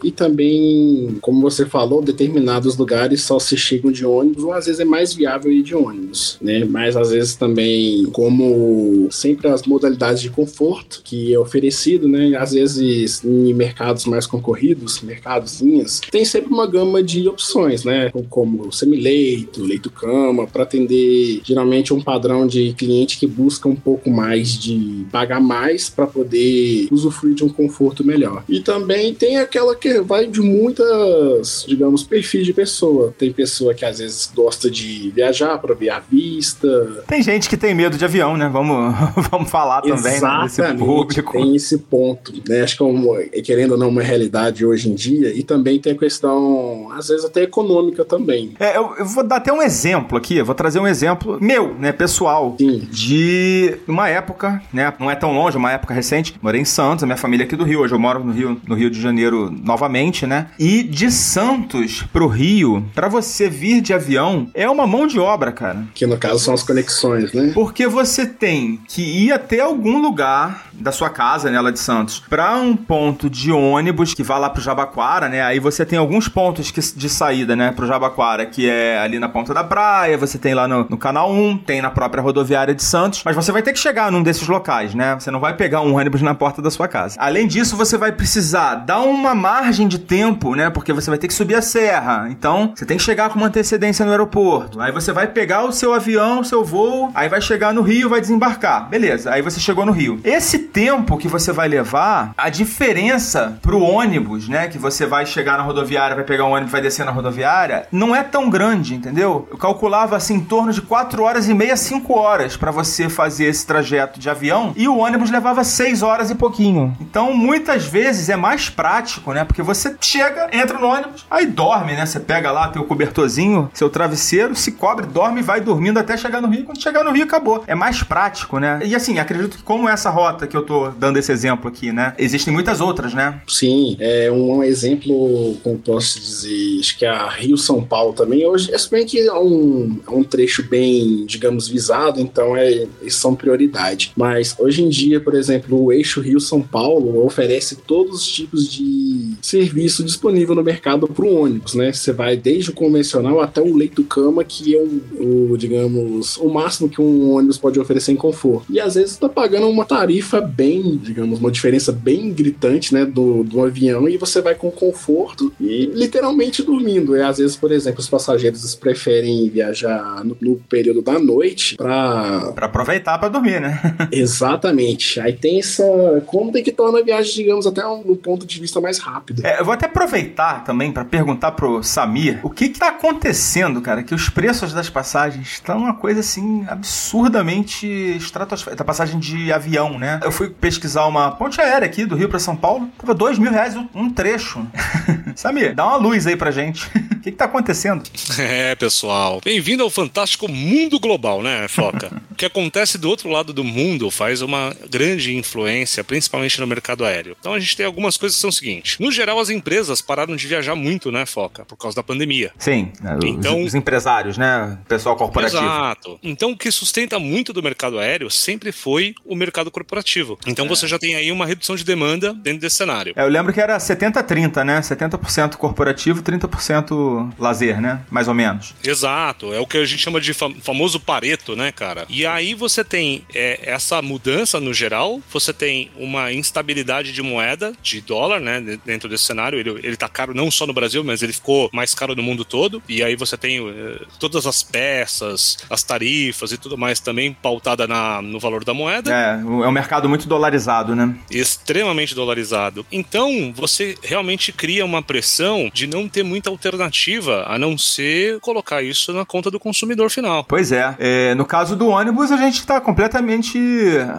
[0.03, 4.81] e também, como você falou, determinados lugares só se chegam de ônibus, ou às vezes
[4.81, 6.65] é mais viável ir de ônibus, né?
[6.65, 12.37] Mas às vezes também, como sempre as modalidades de conforto que é oferecido, né?
[12.37, 18.11] Às vezes em mercados mais concorridos, mercadozinhas, tem sempre uma gama de opções, né?
[18.29, 24.59] Como semileito, leito-cama, para atender geralmente um padrão de cliente que busca um pouco mais
[24.59, 28.45] de pagar mais para poder usufruir de um conforto melhor.
[28.49, 33.15] E também tem aquela que vai de muitas, digamos, perfis de pessoa.
[33.17, 37.05] Tem pessoa que às vezes gosta de viajar para ver a vista.
[37.07, 38.49] Tem gente que tem medo de avião, né?
[38.49, 38.95] Vamos,
[39.31, 41.33] vamos falar também né, desse público.
[41.33, 42.63] Tem esse ponto, né?
[42.63, 45.79] Acho que é, uma, é, querendo ou não uma realidade hoje em dia e também
[45.79, 48.55] tem a questão, às vezes até econômica também.
[48.59, 51.75] É, eu, eu vou dar até um exemplo aqui, eu vou trazer um exemplo meu,
[51.75, 52.89] né, pessoal, Sim.
[52.91, 57.07] de uma época, né, não é tão longe, uma época recente, morei em Santos, a
[57.07, 59.30] minha família é aqui do Rio, hoje eu moro no Rio, no Rio de Janeiro
[59.31, 60.49] novamente, né?
[60.59, 65.53] E de Santos pro Rio, para você vir de avião, é uma mão de obra,
[65.53, 65.85] cara.
[65.95, 67.53] Que no caso são as conexões, né?
[67.55, 72.23] Porque você tem que ir até algum lugar da sua casa, né, lá de Santos,
[72.29, 75.43] para um ponto de ônibus que vai lá pro Jabaquara, né?
[75.43, 79.29] Aí você tem alguns pontos que, de saída, né, pro Jabaquara, que é ali na
[79.29, 82.83] ponta da praia, você tem lá no, no canal 1, tem na própria rodoviária de
[82.83, 85.15] Santos, mas você vai ter que chegar num desses locais, né?
[85.19, 87.17] Você não vai pegar um ônibus na porta da sua casa.
[87.19, 90.71] Além disso, você vai precisar dar uma margem de tempo, né?
[90.71, 92.29] Porque você vai ter que subir a serra.
[92.31, 94.81] Então, você tem que chegar com uma antecedência no aeroporto.
[94.81, 98.09] Aí você vai pegar o seu avião, o seu voo, aí vai chegar no Rio,
[98.09, 98.89] vai desembarcar.
[98.89, 100.21] Beleza, aí você chegou no Rio.
[100.25, 104.69] Esse tempo que você vai levar, a diferença pro ônibus, né?
[104.69, 108.15] Que você vai chegar na rodoviária, vai pegar um ônibus, vai descer na rodoviária, não
[108.15, 109.47] é tão grande, entendeu?
[109.51, 113.45] Eu calculava assim em torno de 4 horas e meia, 5 horas para você fazer
[113.47, 116.97] esse trajeto de avião e o ônibus levava 6 horas e pouquinho.
[117.01, 119.45] Então, muitas vezes é mais prático, né?
[119.45, 122.07] Porque você chega, entra no ônibus, aí dorme, né?
[122.07, 126.41] Você pega lá teu cobertorzinho, seu travesseiro, se cobre, dorme e vai dormindo até chegar
[126.41, 126.65] no Rio.
[126.65, 127.65] Quando chegar no Rio, acabou.
[127.67, 128.81] É mais prático, né?
[128.85, 132.15] E assim, acredito que como essa rota que eu tô dando esse exemplo aqui, né?
[132.19, 133.41] Existem muitas outras, né?
[133.47, 138.47] Sim, é um exemplo, como posso dizer, acho que a Rio-São Paulo também.
[138.47, 144.13] Hoje, é que é um, é um trecho bem, digamos, visado, então é, são prioridade.
[144.17, 149.00] Mas hoje em dia, por exemplo, o eixo Rio-São Paulo oferece todos os tipos de
[149.43, 151.93] serviço disponível no mercado para o ônibus, né?
[151.93, 156.89] Você vai desde o convencional até o leito-cama, que é o, o, digamos, o máximo
[156.89, 158.67] que um ônibus pode oferecer em conforto.
[158.71, 163.45] E às vezes está pagando uma tarifa bem, digamos, uma diferença bem gritante, né, do,
[163.45, 167.17] do avião e você vai com conforto e literalmente dormindo.
[167.17, 172.53] E às vezes, por exemplo, os passageiros preferem viajar no, no período da noite para
[172.53, 173.81] para aproveitar para dormir, né?
[174.11, 175.21] Exatamente.
[175.21, 175.85] Aí tem essa
[176.27, 179.45] como tem que torna a viagem, digamos, até um, um ponto de vista mais rápido.
[179.45, 183.81] É, eu vou até aproveitar também para perguntar pro Samir o que que tá acontecendo,
[183.81, 188.83] cara, que os preços das passagens estão uma coisa assim absurdamente estratosférica.
[188.83, 190.21] A passagem de avião, né?
[190.23, 193.51] Eu fui pesquisar uma ponte aérea aqui do Rio para São Paulo, tava dois mil
[193.51, 194.67] reais um trecho.
[195.35, 196.89] Samir, dá uma luz aí pra gente.
[197.21, 198.03] O que, que tá acontecendo?
[198.41, 199.41] É, pessoal.
[199.45, 202.11] Bem-vindo ao fantástico mundo global, né, Foca?
[202.31, 207.05] o que acontece do outro lado do mundo faz uma grande influência, principalmente no mercado
[207.05, 207.37] aéreo.
[207.39, 210.37] Então a gente tem algumas coisas que são o seguinte: no geral, as empresas pararam
[210.37, 211.65] de viajar muito, né, Foca?
[211.65, 212.53] Por causa da pandemia.
[212.59, 214.79] Sim, né, então, os, os empresários, né?
[214.89, 215.63] Pessoal corporativo.
[215.63, 216.19] Exato.
[216.23, 220.39] Então o que sustenta muito do mercado aéreo sempre foi o mercado corporativo.
[220.47, 220.69] Então é.
[220.69, 223.13] você já tem aí uma redução de demanda dentro desse cenário.
[223.17, 224.81] É, eu lembro que era 70-30, né?
[224.81, 228.01] 70% corporativo, 30% lazer, né?
[228.11, 228.75] Mais ou menos.
[228.83, 229.53] Exato.
[229.53, 232.05] É o que a gente chama de fam famoso pareto, né, cara?
[232.09, 237.73] E aí você tem é, essa mudança no geral, você tem uma instabilidade de moeda,
[237.83, 238.60] de dólar, né?
[238.85, 239.59] Dentro desse cenário.
[239.59, 242.45] Ele, ele tá caro não só no Brasil, mas ele ficou mais caro no mundo
[242.45, 242.83] todo.
[242.89, 247.87] E aí você tem é, todas as peças, as tarifas e tudo mais também pautada
[247.87, 249.13] na, no valor da moeda.
[249.13, 251.15] É, é um mercado muito dolarizado, né?
[251.31, 252.85] Extremamente dolarizado.
[252.91, 258.83] Então, você realmente cria uma pressão de não ter muita alternativa a não ser colocar
[258.83, 260.45] isso na conta do consumidor final.
[260.45, 260.95] Pois é.
[260.99, 263.59] é no caso do ônibus, a gente está completamente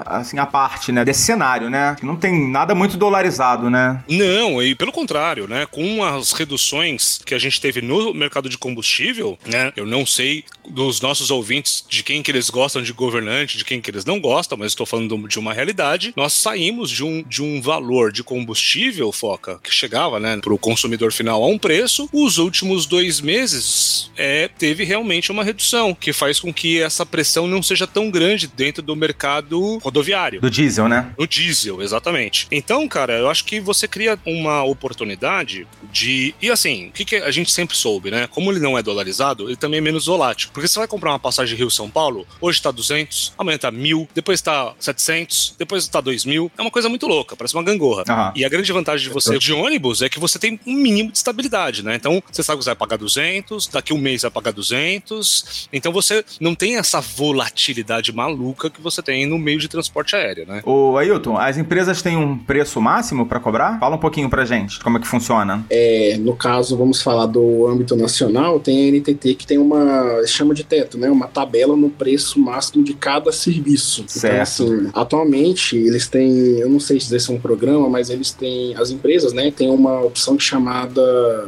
[0.06, 1.04] assim, à parte, né?
[1.06, 1.96] Desse cenário, né?
[2.02, 4.02] Não tem nada muito dolarizado, né?
[4.10, 4.26] Não,
[4.62, 5.66] e pelo contrário, né?
[5.66, 9.72] Com as reduções que a gente teve no mercado de combustível, né?
[9.76, 13.82] Eu não sei dos nossos ouvintes de quem que eles gostam de governante, de quem
[13.82, 16.14] que eles não gostam, mas estou falando de uma realidade.
[16.16, 20.58] Nós saímos de um, de um valor de combustível, Foca, que chegava, né, para o
[20.58, 22.10] consumidor final a um preço.
[22.12, 27.48] Os últimos dois meses é, teve realmente uma redução, que faz com que essa pressão
[27.48, 30.42] não seja tão grande dentro do mercado rodoviário.
[30.42, 31.14] Do diesel, né?
[31.18, 32.48] Do diesel, exatamente.
[32.52, 36.34] Então, cara, eu acho que você cria uma oportunidade de.
[36.42, 38.28] E assim, o que, que a gente sempre soube, né?
[38.28, 40.50] Como ele não é dolarizado, ele também é menos volátil.
[40.54, 44.42] Porque você vai comprar uma passagem Rio-São Paulo, hoje tá 200, amanhã tá 1.000, depois
[44.42, 46.52] tá 700, depois tá 2.000.
[46.58, 48.04] É uma coisa muito louca, parece uma gangorra.
[48.08, 48.32] Uhum.
[48.36, 51.18] E a grande vantagem de você de ônibus é que você tem um mínimo de
[51.18, 51.96] estabilidade, né?
[51.96, 55.70] Então, você sabe que você vai pagar 200, daqui um mês vai pagar 200.
[55.72, 60.46] Então, você não tem essa volatilidade maluca que você tem no meio de transporte aéreo,
[60.46, 60.62] né?
[60.66, 63.80] Ô, Ailton, as empresas têm um preço máximo para cobrar?
[63.80, 65.66] Fala um pouquinho pra gente como é que funciona.
[65.70, 70.54] É, no caso, vamos falar do âmbito nacional, tem a NTT que tem uma, chama
[70.54, 71.10] de teto, né?
[71.10, 74.04] Uma tabela no preço máximo de cada serviço.
[74.08, 74.26] Certo.
[74.28, 78.32] Então, assim, atualmente, eles têm, eu não sei se esse é um programa, mas eles
[78.32, 81.02] têm, as empresas, né, tem uma opção chamada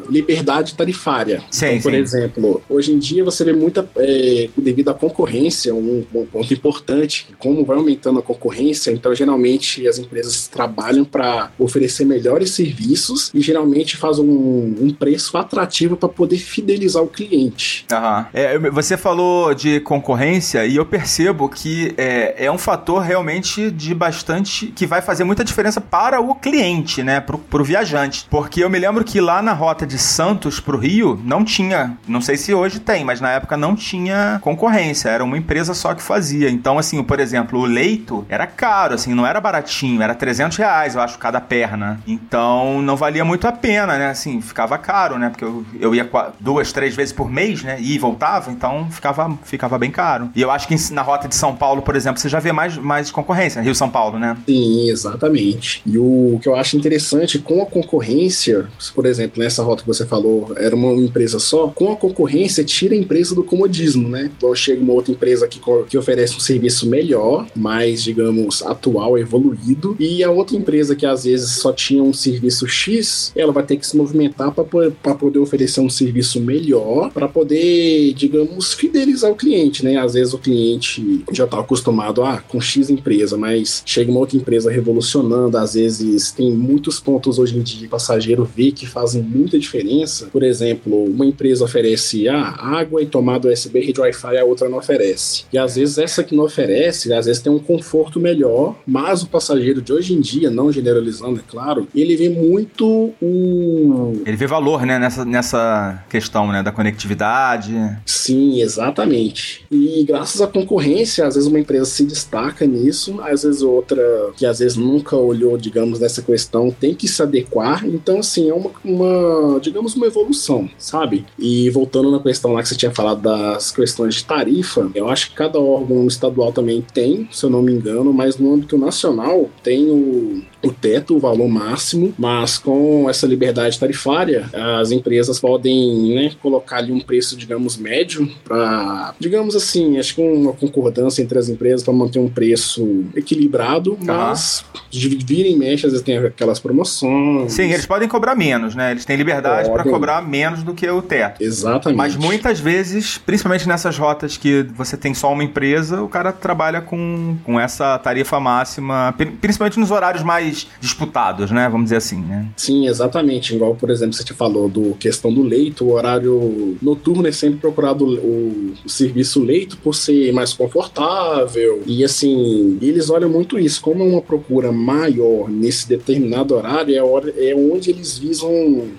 [0.09, 1.41] liberdade tarifária.
[1.49, 1.97] Sim, então, por sim.
[1.97, 7.27] exemplo, hoje em dia você vê muita, é, devido à concorrência, um, um ponto importante,
[7.37, 13.41] como vai aumentando a concorrência, então geralmente as empresas trabalham para oferecer melhores serviços e
[13.41, 17.85] geralmente fazem um, um preço atrativo para poder fidelizar o cliente.
[17.91, 18.27] Aham.
[18.33, 23.93] É, você falou de concorrência e eu percebo que é, é um fator realmente de
[23.93, 24.67] bastante.
[24.67, 27.19] que vai fazer muita diferença para o cliente, né?
[27.19, 28.25] Pro, pro viajante.
[28.29, 31.97] Porque eu me lembro que lá na rota de Santos pro Rio não tinha.
[32.07, 35.09] Não sei se hoje tem, mas na época não tinha concorrência.
[35.09, 36.49] Era uma empresa só que fazia.
[36.49, 40.01] Então, assim, por exemplo, o leito era caro, assim, não era baratinho.
[40.01, 41.99] Era 300 reais, eu acho, cada perna.
[42.07, 42.42] Então
[42.81, 44.09] não valia muito a pena, né?
[44.09, 45.29] Assim, ficava caro, né?
[45.29, 47.77] Porque eu, eu ia duas, três vezes por mês, né?
[47.79, 50.29] E voltava, então ficava, ficava bem caro.
[50.35, 52.77] E eu acho que na rota de São Paulo, por exemplo, você já vê mais,
[52.77, 53.61] mais concorrência.
[53.61, 54.37] Rio-São Paulo, né?
[54.45, 55.81] Sim, exatamente.
[55.85, 60.05] E o que eu acho interessante com a concorrência, por exemplo, nessa rota que você
[60.05, 64.29] falou, era uma empresa só, com a concorrência tira a empresa do comodismo, né?
[64.35, 69.95] Então chega uma outra empresa que, que oferece um serviço melhor, mais, digamos, atual, evoluído,
[69.99, 72.32] e a outra empresa que às vezes só tinha um serviço
[72.67, 78.13] X, ela vai ter que se movimentar para poder oferecer um serviço melhor, para poder,
[78.13, 79.97] digamos, fidelizar o cliente, né?
[79.97, 84.37] Às vezes o cliente já está acostumado ah, com X empresa, mas chega uma outra
[84.37, 89.59] empresa revolucionando, às vezes tem muitos pontos hoje em dia passageiro vê que fazem muita
[89.59, 90.27] diferença.
[90.31, 94.79] Por exemplo, uma empresa oferece ah, água e tomada USB, rede Wi-Fi, a outra não
[94.79, 95.45] oferece.
[95.53, 99.27] E às vezes essa que não oferece, às vezes tem um conforto melhor, mas o
[99.27, 104.47] passageiro de hoje em dia, não generalizando, é claro, ele vê muito o Ele vê
[104.47, 104.99] valor, né?
[104.99, 106.63] Nessa, nessa questão, né?
[106.63, 107.73] Da conectividade.
[108.05, 109.65] Sim, exatamente.
[109.71, 114.01] E graças à concorrência, às vezes uma empresa se destaca nisso, às vezes outra
[114.35, 117.85] que às vezes nunca olhou, digamos, nessa questão, tem que se adequar.
[117.85, 121.25] Então, assim, é uma, uma digamos, uma evolução, sabe?
[121.37, 125.29] E voltando na questão lá que você tinha falado das questões de tarifa, eu acho
[125.29, 129.49] que cada órgão estadual também tem, se eu não me engano, mas no âmbito nacional
[129.63, 134.49] tem o, o teto, o valor máximo, mas com essa liberdade tarifária,
[134.79, 140.21] as empresas podem né, colocar ali um preço, digamos, médio para, digamos assim, acho que
[140.21, 145.85] uma concordância entre as empresas para manter um preço equilibrado, mas de vira e mexe,
[145.85, 147.51] às vezes tem aquelas promoções.
[147.53, 148.91] Sim, eles podem cobrar menos, né?
[148.91, 151.41] Eles têm liberdade para cobrar menos do que o teto.
[151.43, 151.97] Exatamente.
[151.97, 156.81] Mas muitas vezes, principalmente nessas rotas que você tem só uma empresa, o cara trabalha
[156.81, 161.67] com, com essa tarifa máxima, pri- principalmente nos horários mais disputados, né?
[161.69, 162.47] Vamos dizer assim, né?
[162.57, 163.55] Sim, exatamente.
[163.55, 167.59] Igual, por exemplo, você te falou do questão do leito, o horário noturno é sempre
[167.59, 171.81] procurado o, o serviço leito por ser mais confortável.
[171.85, 173.81] E assim, eles olham muito isso.
[173.81, 178.51] Como é uma procura maior nesse determinado horário, é, hora, é onde eles visam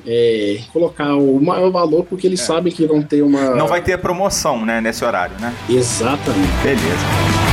[0.07, 3.55] é, colocar o maior valor, porque eles sabem que vão ter uma.
[3.55, 4.81] Não vai ter promoção, né?
[4.81, 5.55] Nesse horário, né?
[5.69, 6.53] Exatamente.
[6.63, 7.44] Beleza.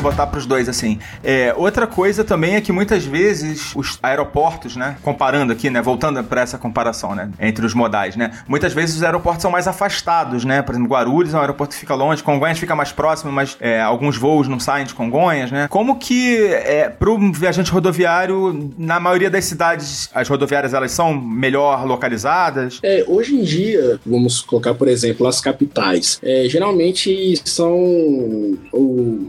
[0.00, 0.98] Vou botar pros dois assim.
[1.22, 4.96] É, outra coisa também é que muitas vezes os aeroportos, né?
[5.02, 5.82] Comparando aqui, né?
[5.82, 7.28] Voltando para essa comparação, né?
[7.38, 8.30] Entre os modais, né?
[8.48, 10.62] Muitas vezes os aeroportos são mais afastados, né?
[10.62, 13.78] Por exemplo, Guarulhos é um aeroporto que fica longe, Congonhas fica mais próximo, mas é,
[13.82, 15.68] alguns voos não saem de Congonhas, né?
[15.68, 21.84] Como que é, pro viajante rodoviário, na maioria das cidades, as rodoviárias elas são melhor
[21.86, 22.78] localizadas?
[22.82, 26.18] É, hoje em dia, vamos colocar, por exemplo, as capitais.
[26.22, 27.76] É, geralmente são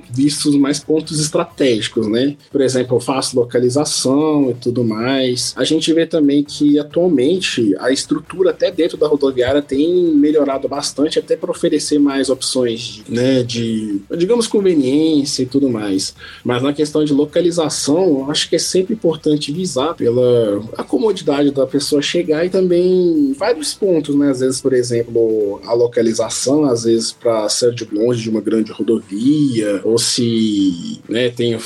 [0.09, 2.35] vistos mais pontos estratégicos, né?
[2.51, 5.53] Por exemplo, fácil localização e tudo mais.
[5.55, 11.19] A gente vê também que atualmente a estrutura até dentro da rodoviária tem melhorado bastante,
[11.19, 13.43] até para oferecer mais opções, né?
[13.43, 16.13] De, digamos, conveniência e tudo mais.
[16.43, 21.65] Mas na questão de localização, acho que é sempre importante visar pela a comodidade da
[21.65, 24.29] pessoa chegar e também vários pontos, né?
[24.29, 28.71] Às vezes, por exemplo, a localização, às vezes para ser de longe de uma grande
[28.71, 31.59] rodovia, ou se né, tem, é,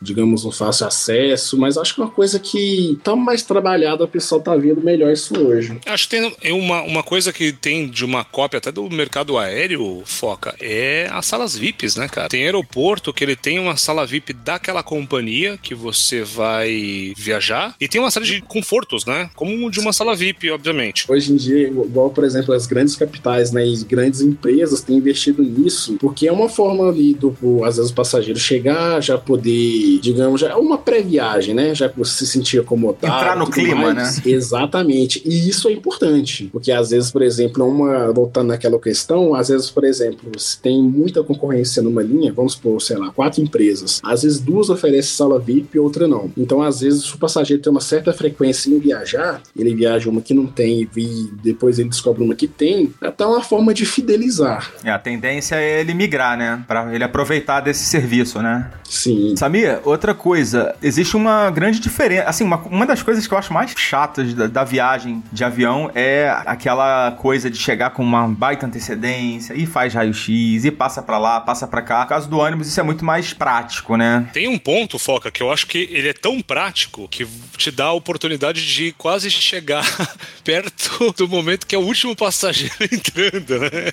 [0.00, 4.08] digamos, um fácil acesso, mas acho que é uma coisa que tá mais trabalhada, o
[4.08, 5.78] pessoal tá vendo melhor isso hoje.
[5.86, 10.02] Acho que tem uma, uma coisa que tem de uma cópia até do mercado aéreo,
[10.04, 12.28] Foca, é as salas VIPs, né, cara?
[12.28, 17.88] Tem aeroporto que ele tem uma sala VIP daquela companhia que você vai viajar e
[17.88, 19.30] tem uma série de confortos, né?
[19.34, 21.10] Como de uma sala VIP, obviamente.
[21.10, 25.42] Hoje em dia, igual, por exemplo, as grandes capitais, né, e grandes empresas têm investido
[25.42, 30.40] nisso, porque é uma forma ali do, às vezes, o passageiro chegar, já poder, digamos,
[30.40, 31.74] já é uma pré-viagem, né?
[31.74, 33.06] Já se sentir acomodado.
[33.06, 34.16] Entrar no clima, mais.
[34.16, 34.22] né?
[34.32, 35.22] Exatamente.
[35.24, 39.70] E isso é importante, porque às vezes, por exemplo, uma voltando naquela questão, às vezes,
[39.70, 44.22] por exemplo, se tem muita concorrência numa linha, vamos por, sei lá, quatro empresas, às
[44.22, 46.30] vezes duas oferecem sala VIP e outra não.
[46.36, 50.20] Então, às vezes, se o passageiro tem uma certa frequência em viajar, ele viaja uma
[50.20, 54.72] que não tem e depois ele descobre uma que tem, até uma forma de fidelizar.
[54.82, 56.64] É, a tendência é ele migrar, né?
[56.66, 57.17] Pra ele aproveitar
[57.64, 58.70] desse serviço, né?
[58.88, 59.36] Sim.
[59.36, 62.28] Samir, outra coisa, existe uma grande diferença.
[62.28, 65.90] Assim, uma, uma das coisas que eu acho mais chatas da, da viagem de avião
[65.94, 71.18] é aquela coisa de chegar com uma baita antecedência e faz raio-x e passa pra
[71.18, 72.00] lá, passa pra cá.
[72.02, 74.28] No caso do ônibus, isso é muito mais prático, né?
[74.32, 77.86] Tem um ponto, Foca, que eu acho que ele é tão prático que te dá
[77.86, 79.84] a oportunidade de quase chegar
[80.42, 83.92] perto do momento que é o último passageiro entrando, né?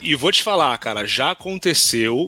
[0.00, 1.79] e vou te falar, cara, já aconteceu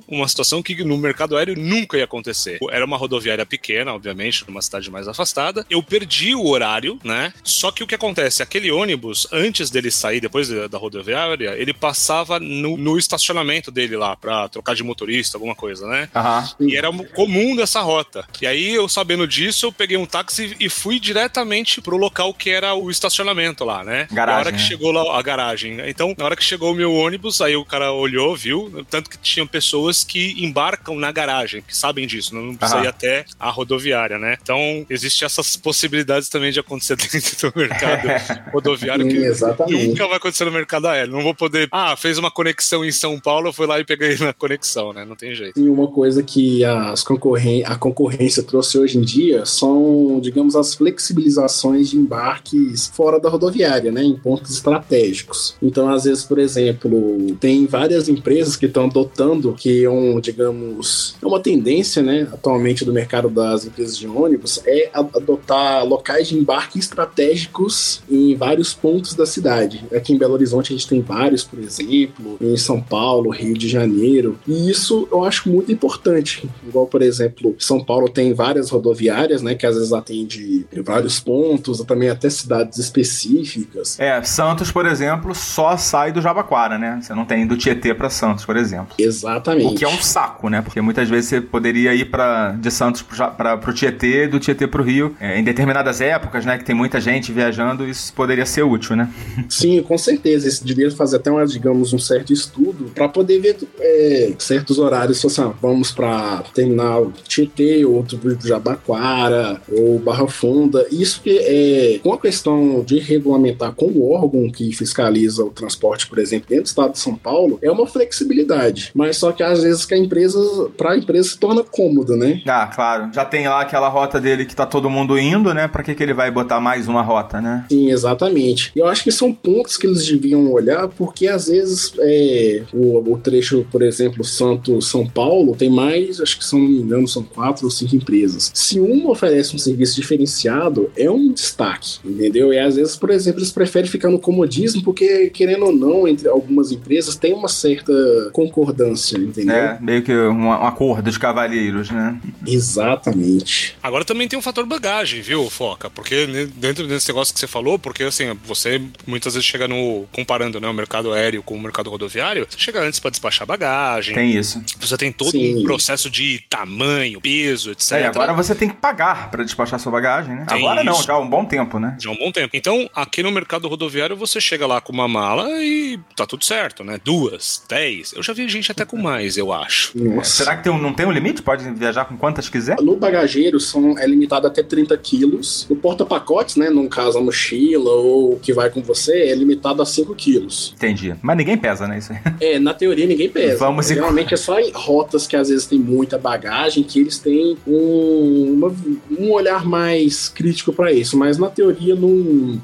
[0.08, 2.58] uma situação que no mercado aéreo nunca ia acontecer.
[2.70, 5.66] Era uma rodoviária pequena, obviamente, numa cidade mais afastada.
[5.68, 7.32] Eu perdi o horário, né?
[7.42, 8.42] Só que o que acontece?
[8.42, 14.16] Aquele ônibus, antes dele sair, depois da rodoviária, ele passava no, no estacionamento dele lá,
[14.16, 16.08] pra trocar de motorista, alguma coisa, né?
[16.14, 16.68] Uhum.
[16.68, 18.26] E era comum dessa rota.
[18.40, 22.50] E aí, eu sabendo disso, eu peguei um táxi e fui diretamente pro local que
[22.50, 24.06] era o estacionamento lá, né?
[24.10, 24.68] Garagem, na hora que né?
[24.68, 25.78] chegou lá, a garagem.
[25.88, 28.84] Então, na hora que chegou o meu ônibus, aí o cara olhou, viu?
[28.88, 32.84] Tanto que tinham pessoas que embarcam na garagem, que sabem disso, não precisa Aham.
[32.84, 34.38] ir até a rodoviária, né?
[34.40, 38.08] Então, existem essas possibilidades também de acontecer dentro do mercado
[38.52, 39.88] rodoviário que exatamente.
[39.88, 41.12] nunca vai acontecer no mercado aéreo.
[41.12, 41.68] Não vou poder.
[41.72, 45.04] Ah, fez uma conexão em São Paulo, eu fui lá e peguei na conexão, né?
[45.04, 45.58] Não tem jeito.
[45.58, 50.74] E uma coisa que as concorren a concorrência trouxe hoje em dia são, digamos, as
[50.74, 55.56] flexibilizações de embarques fora da rodoviária, né, em pontos estratégicos.
[55.62, 61.16] Então, às vezes, por exemplo, tem várias empresas que estão adotando que é um, digamos,
[61.22, 66.36] é uma tendência, né, atualmente do mercado das empresas de ônibus é adotar locais de
[66.36, 69.84] embarque estratégicos em vários pontos da cidade.
[69.94, 73.68] Aqui em Belo Horizonte a gente tem vários, por exemplo, em São Paulo, Rio de
[73.68, 74.38] Janeiro.
[74.46, 76.48] E isso eu acho muito importante.
[76.66, 81.80] Igual, por exemplo, São Paulo tem várias rodoviárias, né, que às vezes atende vários pontos,
[81.80, 83.98] ou também até cidades específicas.
[83.98, 87.00] É, Santos, por exemplo, só sai do Jabaquara, né?
[87.02, 88.94] Você não tem do Tietê pra Santos, por exemplo.
[89.22, 89.74] Exatamente.
[89.74, 90.60] O que é um saco, né?
[90.62, 94.82] Porque muitas vezes você poderia ir pra, de Santos pra, pro Tietê, do Tietê pro
[94.82, 95.16] Rio.
[95.20, 96.58] É, em determinadas épocas, né?
[96.58, 99.12] Que tem muita gente viajando, isso poderia ser útil, né?
[99.48, 100.48] Sim, com certeza.
[100.48, 105.20] Isso devia fazer até, uma, digamos, um certo estudo para poder ver é, certos horários.
[105.20, 110.86] Se assim, ah, vamos para terminal Tietê, outro pro Jabaquara ou Barra Funda.
[110.90, 116.06] Isso que é com a questão de regulamentar com o órgão que fiscaliza o transporte,
[116.06, 118.90] por exemplo, dentro do estado de São Paulo, é uma flexibilidade.
[118.94, 120.38] Mas só que às vezes que a empresa,
[120.76, 122.42] para a empresa se torna cômodo, né?
[122.46, 123.10] Ah, claro.
[123.12, 125.68] Já tem lá aquela rota dele que tá todo mundo indo, né?
[125.68, 127.64] Pra que, que ele vai botar mais uma rota, né?
[127.68, 128.72] Sim, exatamente.
[128.74, 133.12] E eu acho que são pontos que eles deviam olhar, porque às vezes é, o,
[133.12, 137.22] o trecho, por exemplo, Santo-São Paulo, tem mais, acho que se não me engano, são
[137.22, 138.50] quatro ou cinco empresas.
[138.54, 142.52] Se uma oferece um serviço diferenciado, é um destaque, entendeu?
[142.52, 146.28] E às vezes, por exemplo, eles preferem ficar no comodismo, porque, querendo ou não, entre
[146.28, 147.92] algumas empresas tem uma certa
[148.32, 149.54] concordância, entendeu?
[149.54, 152.18] É, meio que um, um acordo de cavalheiros, né?
[152.46, 153.76] Exatamente.
[153.82, 155.90] Agora também tem um fator bagagem, viu, Foca?
[155.90, 160.06] Porque dentro desse negócio que você falou, porque assim, você muitas vezes chega no.
[160.12, 164.14] comparando né, o mercado aéreo com o mercado rodoviário, você chega antes para despachar bagagem.
[164.14, 164.62] Tem isso.
[164.80, 165.60] Você tem todo Sim.
[165.60, 167.92] um processo de tamanho, peso, etc.
[167.92, 170.46] É, e agora você tem que pagar pra despachar sua bagagem, né?
[170.48, 171.04] Tem agora não, isso.
[171.04, 171.96] já há um bom tempo, né?
[172.00, 172.50] Já há um bom tempo.
[172.54, 176.84] Então, aqui no mercado rodoviário, você chega lá com uma mala e tá tudo certo,
[176.84, 177.00] né?
[177.04, 178.12] Duas, dez.
[178.12, 179.92] Eu já vi gente até com mais, eu acho.
[179.98, 180.44] Nossa.
[180.44, 181.40] Será que tem um- não tem um limite?
[181.42, 182.76] Pode viajar com quantas quiser?
[182.82, 185.66] No bagageiro são, é limitado até 30 quilos.
[185.70, 189.80] O porta-pacotes, né, no caso a mochila ou o que vai com você, é limitado
[189.80, 190.74] a 5 quilos.
[190.76, 191.14] Entendi.
[191.22, 191.98] Mas ninguém pesa, né?
[191.98, 192.18] Isso aí.
[192.40, 193.56] É, na teoria ninguém pesa.
[193.58, 197.18] Vamos e- Geralmente é só em rotas que às vezes tem muita bagagem que eles
[197.18, 198.74] têm um, uma-
[199.18, 201.16] um olhar mais crítico pra isso.
[201.16, 202.08] Mas na teoria, não,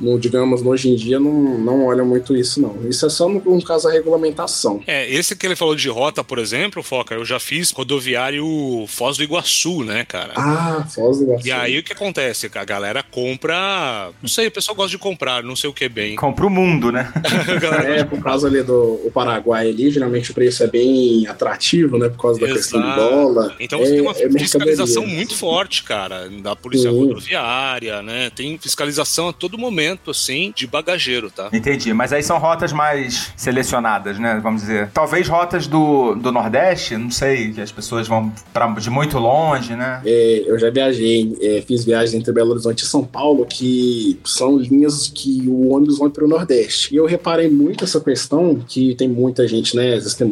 [0.01, 2.77] não, digamos, hoje em dia, não, não olha muito isso, não.
[2.89, 4.81] Isso é só no, no caso da regulamentação.
[4.87, 8.45] É, esse que ele falou de rota, por exemplo, Foca, eu já fiz rodoviário
[8.89, 10.33] Foz do Iguaçu, né, cara?
[10.37, 11.47] Ah, Foz do Iguaçu.
[11.47, 12.51] E aí o que acontece?
[12.55, 14.11] A galera compra.
[14.21, 16.17] Não sei, o pessoal gosta de comprar, não sei o que bem.
[16.29, 17.13] Compra o mundo, né?
[17.87, 22.09] é, por causa ali do o Paraguai ali, geralmente o preço é bem atrativo, né?
[22.09, 22.61] Por causa da Exato.
[22.61, 23.57] questão do dólar.
[23.61, 26.99] Então você é, tem uma é fiscalização muito forte, cara, da polícia Sim.
[26.99, 28.31] rodoviária, né?
[28.31, 31.49] Tem fiscalização a todo momento, assim, de bagageiro, tá?
[31.53, 34.41] Entendi, mas aí são rotas mais selecionadas, né?
[34.43, 34.91] Vamos dizer.
[34.93, 40.01] Talvez rotas do, do Nordeste, não sei, as pessoas vão pra, de muito longe, né?
[40.05, 44.57] É, eu já viajei, é, fiz viagens entre Belo Horizonte e São Paulo, que são
[44.57, 46.95] linhas que o ônibus vai para o Nordeste.
[46.95, 49.95] E eu reparei muito essa questão, que tem muita gente, né?
[49.95, 50.29] Às vezes tem,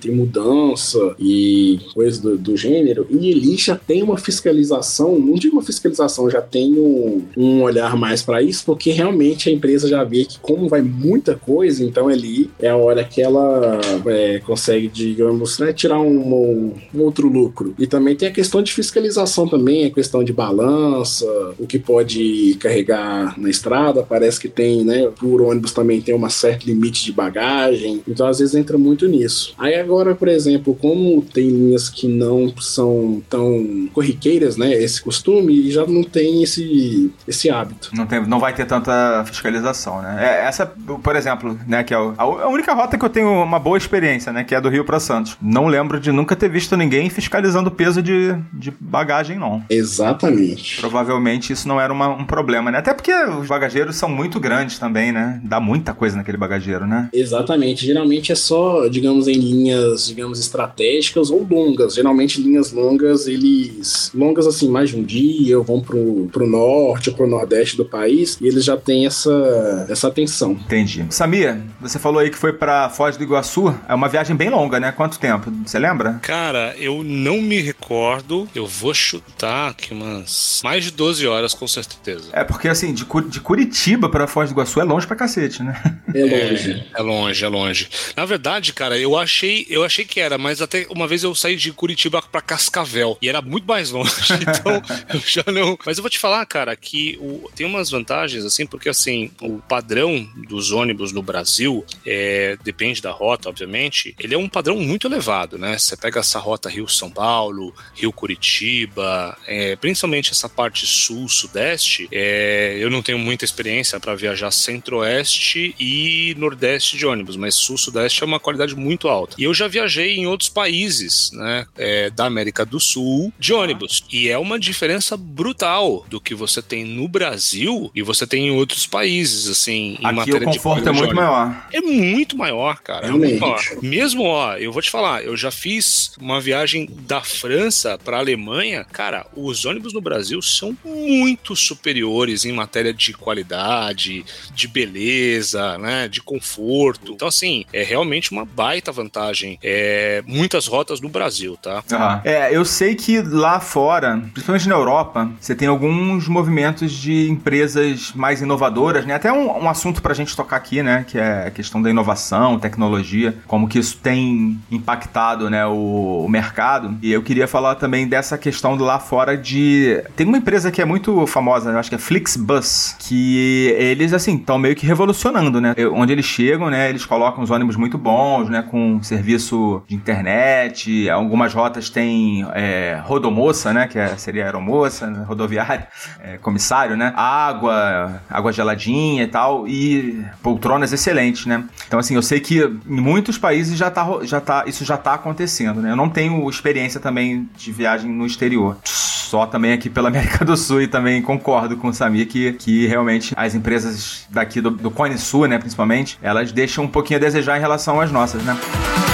[0.00, 3.06] tem mudança e coisas do, do gênero.
[3.10, 3.34] E
[3.64, 8.42] já tem uma fiscalização, não digo uma fiscalização, já tem um, um olhar mais para
[8.42, 12.68] isso, porque realmente a empresa já vê que, como vai muita coisa, então ali é
[12.68, 17.74] a hora que ela é, consegue, digamos, né, tirar um, um outro lucro.
[17.78, 21.26] E também tem a questão de fiscalização também, a questão de balança,
[21.58, 26.30] o que pode carregar na estrada, parece que tem, né, por ônibus também tem uma
[26.30, 29.54] certa limite de bagagem, então às vezes entra muito nisso.
[29.58, 35.70] Aí agora, por exemplo, como tem linhas que não são tão corriqueiras, né, esse costume,
[35.70, 37.90] já não tem esse, esse hábito.
[37.92, 40.18] Não, tem, não vai ter tanta fiscalização, né?
[40.20, 43.76] É, essa, por exemplo, né, que é a, única rota que eu tenho uma boa
[43.76, 45.36] experiência, né, que é do Rio para Santos.
[45.42, 49.62] Não lembro de nunca ter visto ninguém fiscalizando o peso de, de bagagem, não.
[49.68, 50.80] Exatamente.
[50.80, 52.78] Provavelmente isso não era uma- um problema, né?
[52.78, 55.40] Até porque os bagageiros são muito grandes também, né?
[55.44, 57.08] Dá muita coisa naquele bagageiro, né?
[57.12, 57.84] Exatamente.
[57.86, 61.94] Geralmente é só, digamos, em linhas, digamos, estratégicas ou longas.
[61.94, 64.10] Geralmente linhas longas, eles.
[64.14, 67.84] Longas assim, mais de um dia, ou vão pro, pro norte ou pro nordeste do
[67.84, 70.52] país, e eles já têm essa, essa atenção.
[70.52, 71.04] Entendi.
[71.10, 73.74] Samir, você falou aí que foi pra Foz do Iguaçu.
[73.88, 74.83] É uma viagem bem longa, né?
[74.92, 75.50] Quanto tempo?
[75.66, 76.14] Você lembra?
[76.22, 78.48] Cara, eu não me recordo.
[78.54, 82.30] Eu vou chutar aqui umas mais de 12 horas, com certeza.
[82.32, 86.00] É, porque assim, de, de Curitiba pra Foz do Iguaçu é longe pra cacete, né?
[86.14, 86.70] É longe.
[86.94, 87.88] É, é longe, é longe.
[88.16, 91.56] Na verdade, cara, eu achei, eu achei que era, mas até uma vez eu saí
[91.56, 94.12] de Curitiba pra Cascavel e era muito mais longe.
[94.54, 94.80] Então,
[95.12, 95.76] eu já não.
[95.86, 99.58] Mas eu vou te falar, cara, que o- tem umas vantagens, assim, porque assim, o
[99.58, 104.14] padrão dos ônibus no Brasil é, depende da rota, obviamente.
[104.18, 105.78] Ele é um padrão muito elevado, né?
[105.78, 112.08] Você pega essa rota Rio-São Paulo, Rio-Curitiba, é, principalmente essa parte sul-sudeste.
[112.12, 118.22] é, eu não tenho muita experiência para viajar centro-oeste e nordeste de ônibus, mas sul-sudeste
[118.22, 119.36] é uma qualidade muito alta.
[119.38, 124.04] E eu já viajei em outros países, né, é, da América do Sul de ônibus.
[124.12, 128.50] E é uma diferença brutal do que você tem no Brasil e você tem em
[128.50, 131.16] outros países, assim, em Aqui matéria o de conforto é de muito ônibus.
[131.16, 131.68] maior.
[131.72, 133.04] É muito maior, cara.
[133.06, 133.30] É Realmente.
[133.30, 133.82] muito maior.
[133.82, 138.84] Mesmo, ó, eu vou te falar, eu já fiz uma viagem da França pra Alemanha.
[138.92, 146.08] Cara, os ônibus no Brasil são muito superiores em matéria de qualidade, de beleza, né,
[146.08, 147.12] de conforto.
[147.12, 149.58] Então, assim, é realmente uma baita vantagem.
[149.62, 151.82] É, muitas rotas no Brasil, tá?
[151.92, 152.22] Aham.
[152.24, 158.12] É, eu sei que lá fora, principalmente na Europa, você tem alguns movimentos de empresas
[158.14, 159.14] mais inovadoras, né?
[159.14, 161.04] Até um, um assunto pra gente tocar aqui, né?
[161.08, 166.28] Que é a questão da inovação, tecnologia, como que isso tem impactado, né, o, o
[166.28, 166.96] mercado.
[167.02, 170.02] E eu queria falar também dessa questão lá fora de...
[170.16, 174.36] Tem uma empresa que é muito famosa, eu acho que é Flixbus, que eles, assim,
[174.36, 175.74] estão meio que revolucionando, né?
[175.92, 181.08] Onde eles chegam, né, eles colocam os ônibus muito bons, né, com serviço de internet,
[181.10, 185.86] algumas rotas tem é, rodomoça, né, que é- seria aeromoça, né, rodoviária,
[186.22, 191.64] é, comissário, né, água, água geladinha e tal, e poltronas excelentes, né.
[191.86, 195.14] Então, assim, eu sei que em muitos países já tá, já tá, isso já tá
[195.14, 195.90] acontecendo, né.
[195.90, 198.76] Eu não tenho experiência também de viagem no exterior.
[198.84, 202.86] Só também aqui pela América do Sul e também concordo com o Samir que, que
[202.86, 207.20] realmente as empresas daqui do, do Cone Sul, né, principalmente, elas deixam um pouquinho a
[207.20, 208.56] desejar em relação às nossas, né.
[208.60, 209.13] Vamos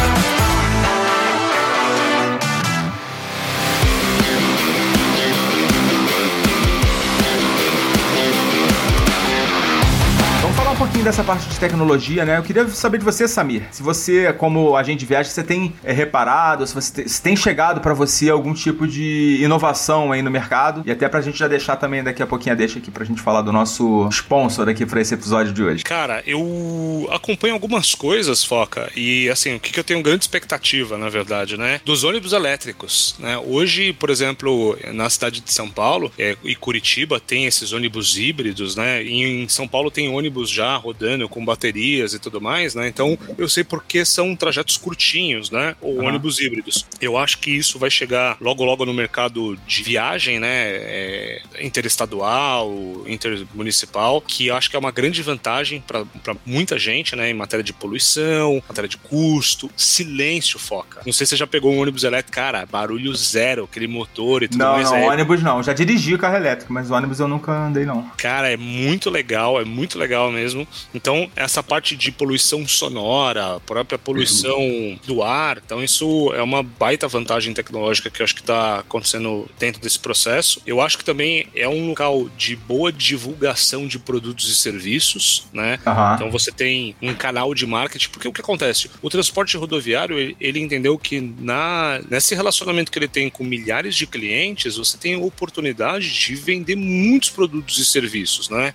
[11.02, 12.38] dessa parte de tecnologia, né?
[12.38, 13.62] Eu queria saber de você, Samir.
[13.70, 17.80] Se você, como agente de viagem, você tem é, reparado, se você se tem chegado
[17.80, 20.82] pra você algum tipo de inovação aí no mercado.
[20.84, 23.20] E até pra gente já deixar também daqui a pouquinho a deixa aqui pra gente
[23.20, 25.84] falar do nosso sponsor aqui pra esse episódio de hoje.
[25.84, 30.98] Cara, eu acompanho algumas coisas, Foca, e assim, o que, que eu tenho grande expectativa,
[30.98, 31.80] na verdade, né?
[31.84, 33.38] Dos ônibus elétricos, né?
[33.38, 38.76] Hoje, por exemplo, na cidade de São Paulo é, e Curitiba tem esses ônibus híbridos,
[38.76, 39.02] né?
[39.02, 42.88] E em São Paulo tem ônibus já rodando com baterias e tudo mais, né?
[42.88, 45.76] Então eu sei porque são trajetos curtinhos, né?
[45.80, 46.06] Ou uhum.
[46.06, 46.86] ônibus híbridos.
[47.00, 50.48] Eu acho que isso vai chegar logo logo no mercado de viagem, né?
[50.50, 52.72] É, interestadual,
[53.06, 56.04] intermunicipal, que eu acho que é uma grande vantagem para
[56.44, 57.30] muita gente, né?
[57.30, 61.02] Em matéria de poluição, matéria de custo, silêncio foca.
[61.06, 64.48] Não sei se você já pegou um ônibus elétrico, cara, barulho zero, aquele motor e
[64.48, 64.90] tudo não, mais.
[64.90, 65.06] Não, é...
[65.06, 65.62] ônibus não.
[65.62, 68.10] Já dirigi carro elétrico, mas ônibus eu nunca andei não.
[68.16, 70.66] Cara, é muito legal, é muito legal mesmo.
[70.94, 74.98] Então, essa parte de poluição sonora, própria poluição uhum.
[75.06, 79.48] do ar, então isso é uma baita vantagem tecnológica que eu acho que está acontecendo
[79.58, 80.60] dentro desse processo.
[80.66, 85.78] Eu acho que também é um local de boa divulgação de produtos e serviços, né?
[85.86, 86.14] Uhum.
[86.14, 88.90] Então você tem um canal de marketing, porque o que acontece?
[89.02, 94.06] O transporte rodoviário, ele entendeu que na, nesse relacionamento que ele tem com milhares de
[94.06, 98.74] clientes, você tem a oportunidade de vender muitos produtos e serviços, né?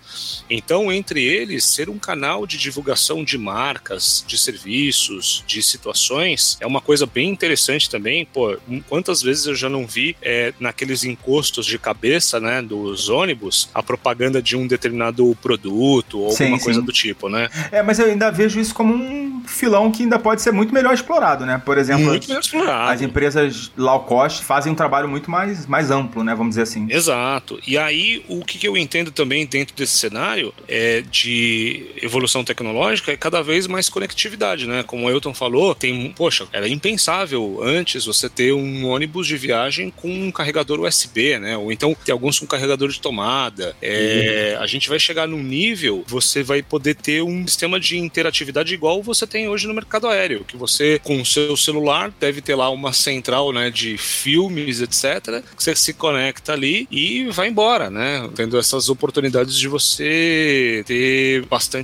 [0.49, 6.67] Então, entre eles, ser um canal de divulgação de marcas, de serviços, de situações, é
[6.67, 8.25] uma coisa bem interessante também.
[8.25, 13.69] Pô, quantas vezes eu já não vi é, naqueles encostos de cabeça, né, dos ônibus,
[13.73, 17.49] a propaganda de um determinado produto ou sim, alguma coisa do tipo, né?
[17.71, 20.93] É, mas eu ainda vejo isso como um filão que ainda pode ser muito melhor
[20.93, 21.61] explorado, né?
[21.63, 22.91] Por exemplo, muito melhor explorado.
[22.91, 26.33] as empresas low cost fazem um trabalho muito mais, mais amplo, né?
[26.33, 26.87] Vamos dizer assim.
[26.89, 27.59] Exato.
[27.65, 33.17] E aí, o que eu entendo também dentro desse cenário é de evolução tecnológica é
[33.17, 34.83] cada vez mais conectividade, né?
[34.83, 39.89] Como o Elton falou, tem, poxa, era impensável antes você ter um ônibus de viagem
[39.89, 41.57] com um carregador USB, né?
[41.57, 43.75] Ou então tem alguns com carregador de tomada.
[43.81, 44.63] É, uhum.
[44.63, 49.01] A gente vai chegar num nível, você vai poder ter um sistema de interatividade igual
[49.01, 52.69] você tem hoje no mercado aéreo, que você com o seu celular deve ter lá
[52.69, 55.43] uma central, né, de filmes, etc.
[55.55, 58.29] Que você se conecta ali e vai embora, né?
[58.35, 61.74] Tendo essas oportunidades de você ter bastante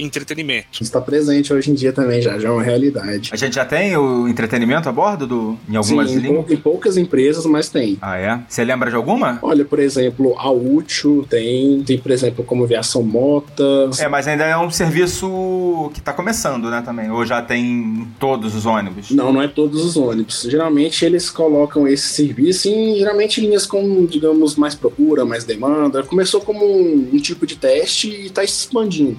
[0.00, 0.82] entretenimento.
[0.82, 3.30] Está presente hoje em dia também já, já é uma realidade.
[3.32, 6.50] A gente já tem o entretenimento a bordo do, em algumas Sim, linhas?
[6.50, 7.98] Em poucas empresas, mas tem.
[8.00, 8.40] Ah, é?
[8.48, 9.38] Você lembra de alguma?
[9.42, 13.90] Olha, por exemplo, a Útil tem, tem, por exemplo, como Viação Mota.
[13.98, 17.10] É, mas ainda é um serviço que está começando, né, também?
[17.10, 19.10] Ou já tem todos os ônibus?
[19.10, 20.46] Não, não é todos os ônibus.
[20.48, 26.02] Geralmente eles colocam esse serviço em, geralmente, linhas com, digamos, mais procura, mais demanda.
[26.02, 29.18] Começou como um, um tipo de teste e está expandindo.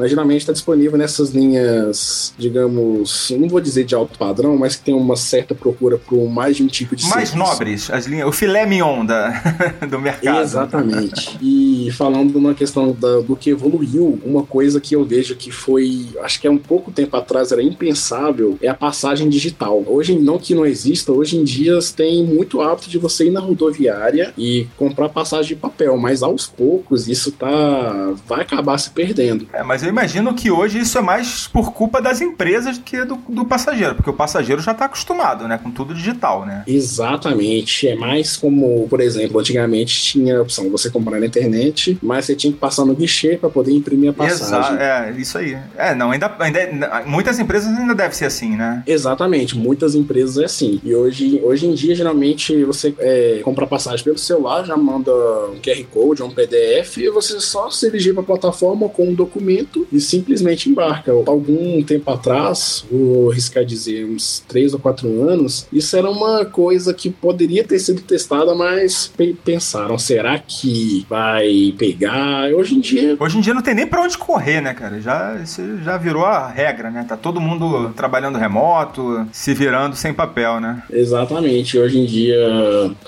[0.00, 4.82] Mas geralmente está disponível nessas linhas, digamos, não vou dizer de alto padrão, mas que
[4.82, 7.36] tem uma certa procura por mais de um tipo de Mais serviço.
[7.36, 9.28] nobres, as linhas, o filé mignon da,
[9.86, 10.40] do mercado.
[10.40, 11.36] Exatamente.
[11.42, 16.06] e falando na questão da, do que evoluiu, uma coisa que eu vejo que foi,
[16.22, 19.84] acho que é um pouco tempo atrás era impensável, é a passagem digital.
[19.86, 23.40] Hoje, não que não exista, hoje em dia tem muito hábito de você ir na
[23.40, 29.46] rodoviária e comprar passagem de papel, mas aos poucos isso tá vai acabar se perdendo.
[29.52, 33.04] É, mas eu imagino que hoje isso é mais por culpa das empresas do que
[33.04, 36.64] do, do passageiro, porque o passageiro já está acostumado, né, com tudo digital, né?
[36.66, 37.88] Exatamente.
[37.88, 42.24] É mais como, por exemplo, antigamente tinha a opção de você comprar na internet, mas
[42.24, 44.46] você tinha que passar no guichê para poder imprimir a passagem.
[44.46, 45.56] Exato, é, isso aí.
[45.76, 48.82] É, não, ainda, ainda muitas empresas ainda deve ser assim, né?
[48.86, 50.80] Exatamente, muitas empresas é assim.
[50.84, 55.60] E hoje, hoje em dia, geralmente, você é, compra passagem pelo celular, já manda um
[55.60, 59.69] QR Code, um PDF, e você só se dirigir para a plataforma com um documento
[59.92, 61.12] e simplesmente embarca.
[61.12, 66.92] Algum tempo atrás, vou arriscar dizer, uns 3 ou 4 anos, isso era uma coisa
[66.94, 69.10] que poderia ter sido testada, mas
[69.44, 72.50] pensaram, será que vai pegar?
[72.52, 73.16] Hoje em dia.
[73.18, 75.00] Hoje em dia não tem nem para onde correr, né, cara?
[75.00, 77.04] Já, isso já virou a regra, né?
[77.08, 80.82] Tá todo mundo trabalhando remoto, se virando sem papel, né?
[80.90, 81.78] Exatamente.
[81.78, 82.38] Hoje em dia,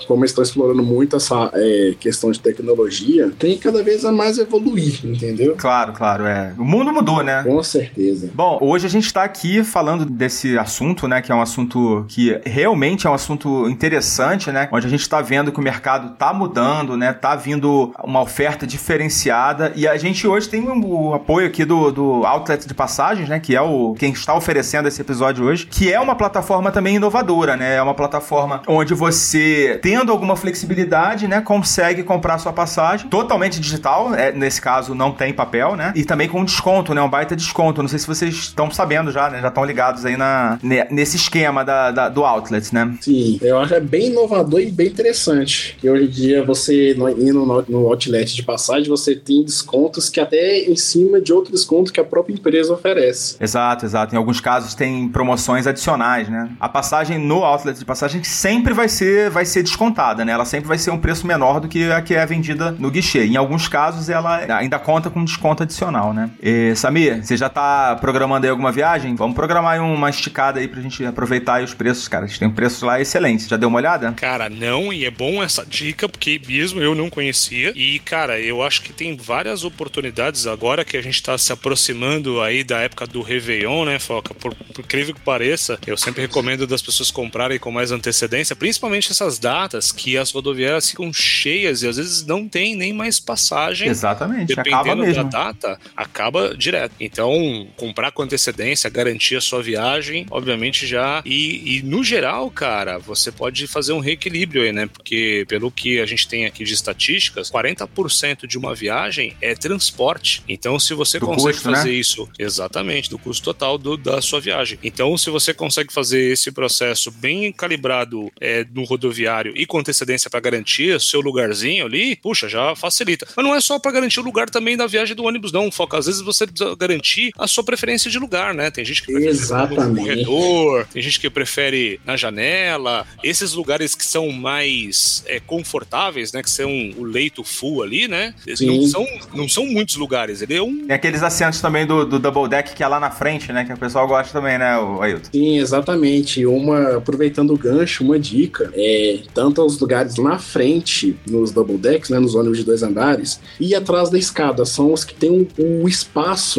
[0.07, 5.05] como estão explorando muito essa é, questão de tecnologia, tem cada vez a mais evoluir,
[5.05, 5.55] entendeu?
[5.57, 6.52] Claro, claro, é.
[6.57, 7.43] O mundo mudou, né?
[7.43, 8.29] Com certeza.
[8.33, 11.21] Bom, hoje a gente está aqui falando desse assunto, né?
[11.21, 14.67] Que é um assunto que realmente é um assunto interessante, né?
[14.71, 17.13] Onde a gente está vendo que o mercado tá mudando, né?
[17.13, 22.25] Tá vindo uma oferta diferenciada e a gente hoje tem o apoio aqui do, do
[22.25, 23.39] Outlet de Passagens, né?
[23.39, 27.55] Que é o quem está oferecendo esse episódio hoje, que é uma plataforma também inovadora,
[27.55, 27.75] né?
[27.75, 31.41] É uma plataforma onde você, tendo alguma flexibilidade, né?
[31.41, 35.91] Consegue comprar sua passagem totalmente digital, é, nesse caso não tem papel, né?
[35.95, 37.01] E também com desconto, né?
[37.01, 37.81] Um baita desconto.
[37.81, 39.41] Não sei se vocês estão sabendo já, né?
[39.41, 42.97] Já estão ligados aí na, nesse esquema da, da, do Outlet, né?
[43.01, 45.77] Sim, eu acho que é bem inovador e bem interessante.
[45.79, 50.19] Que hoje em dia você, indo no, no Outlet de passagem, você tem descontos que
[50.19, 53.35] até em cima de outro desconto que a própria empresa oferece.
[53.39, 54.13] Exato, exato.
[54.13, 56.49] Em alguns casos tem promoções adicionais, né?
[56.59, 60.31] A passagem no Outlet de passagem sempre vai ser, vai ser descontada, né?
[60.31, 63.25] Ela sempre vai ser um preço menor do que a que é vendida no guichê.
[63.25, 66.29] Em alguns casos ela ainda conta com desconto adicional, né?
[66.41, 69.15] E, Samir, você já tá programando aí alguma viagem?
[69.15, 72.25] Vamos programar aí uma esticada aí pra gente aproveitar os preços, cara.
[72.25, 73.47] A gente tem preços lá excelentes.
[73.47, 74.11] Já deu uma olhada?
[74.13, 77.71] Cara, não, e é bom essa dica, porque mesmo eu não conhecia.
[77.75, 82.41] E, cara, eu acho que tem várias oportunidades agora que a gente tá se aproximando
[82.41, 84.33] aí da época do Réveillon, né, Foca?
[84.33, 89.11] Por, por incrível que pareça, eu sempre recomendo das pessoas comprarem com mais antecedência, principalmente
[89.11, 93.87] essas datas que as rodoviárias ficam cheias e às vezes não tem nem mais passagem.
[93.87, 95.23] Exatamente, acaba Dependendo mesmo.
[95.23, 96.22] da data, acaba
[96.57, 96.93] direto.
[96.99, 101.21] Então, comprar com antecedência, garantir a sua viagem, obviamente já.
[101.25, 104.87] E, e no geral, cara, você pode fazer um reequilíbrio aí, né?
[104.87, 110.43] Porque pelo que a gente tem aqui de estatísticas, 40% de uma viagem é transporte.
[110.47, 111.77] Então, se você Do consegue custo, né?
[111.77, 114.77] fazer isso, exatamente, do custo total do- da sua viagem.
[114.83, 120.29] Então, se você consegue fazer esse processo bem calibrado é, no rodoviário e com antecedência
[120.29, 123.27] para garantir o seu lugarzinho ali, puxa, já facilita.
[123.35, 125.71] Mas não é só para garantir o lugar também da viagem do ônibus, não.
[125.71, 125.97] Foca.
[125.97, 128.71] Às vezes você precisa garantir a sua preferência de lugar, né?
[128.71, 129.99] Tem gente que prefere no Exatamente.
[129.99, 133.05] corredor, tem gente que prefere na janela.
[133.23, 136.41] Esses lugares que são mais é, confortáveis, né?
[136.41, 138.33] Que são o leito full ali, né?
[138.45, 138.67] Eles Sim.
[138.67, 140.41] Não são, não são muitos lugares.
[140.41, 143.11] Ele é um Tem aqueles assentos também do, do Double Deck que é lá na
[143.11, 143.65] frente, né?
[143.65, 145.29] Que o pessoal gosta também, né, Ailton?
[145.31, 146.45] Sim, exatamente.
[146.45, 152.09] Uma, aproveitando o gancho, uma dica é tanto os lugares na frente, nos double decks,
[152.09, 155.47] né, nos ônibus de dois andares, e atrás da escada, são os que têm um,
[155.59, 156.02] um espaço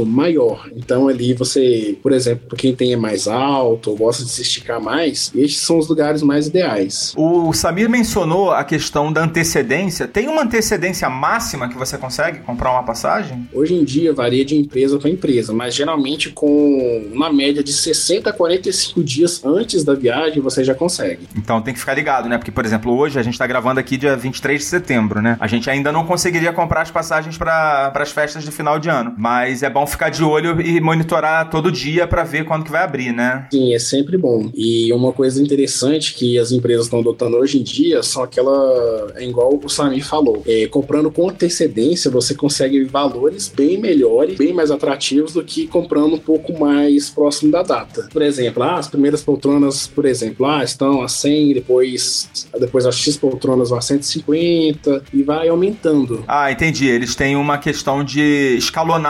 [0.07, 0.69] maior.
[0.77, 4.81] Então ali você, por exemplo, quem tem é mais alto ou gosta de se esticar
[4.81, 7.13] mais, estes são os lugares mais ideais.
[7.17, 10.07] O Samir mencionou a questão da antecedência.
[10.07, 13.49] Tem uma antecedência máxima que você consegue comprar uma passagem?
[13.53, 18.31] Hoje em dia varia de empresa para empresa, mas geralmente com uma média de 60
[18.31, 21.29] a 45 dias antes da viagem você já consegue.
[21.37, 22.39] Então tem que ficar ligado, né?
[22.39, 25.37] Porque, por exemplo, hoje a gente tá gravando aqui dia 23 de setembro, né?
[25.41, 29.15] A gente ainda não conseguiria comprar as passagens para as festas de final de ano.
[29.17, 32.83] Mas é bom ficar de olho e monitorar todo dia para ver quando que vai
[32.83, 33.47] abrir, né?
[33.51, 34.51] Sim, é sempre bom.
[34.55, 39.13] E uma coisa interessante que as empresas estão adotando hoje em dia são aquela.
[39.17, 40.43] É igual o Samir falou.
[40.47, 46.15] É, comprando com antecedência, você consegue valores bem melhores, bem mais atrativos do que comprando
[46.15, 48.09] um pouco mais próximo da data.
[48.13, 52.97] Por exemplo, ah, as primeiras poltronas, por exemplo, ah, estão a 100, depois, depois as
[52.97, 56.25] X poltronas vão a 150 e vai aumentando.
[56.27, 56.87] Ah, entendi.
[56.87, 58.57] Eles têm uma questão de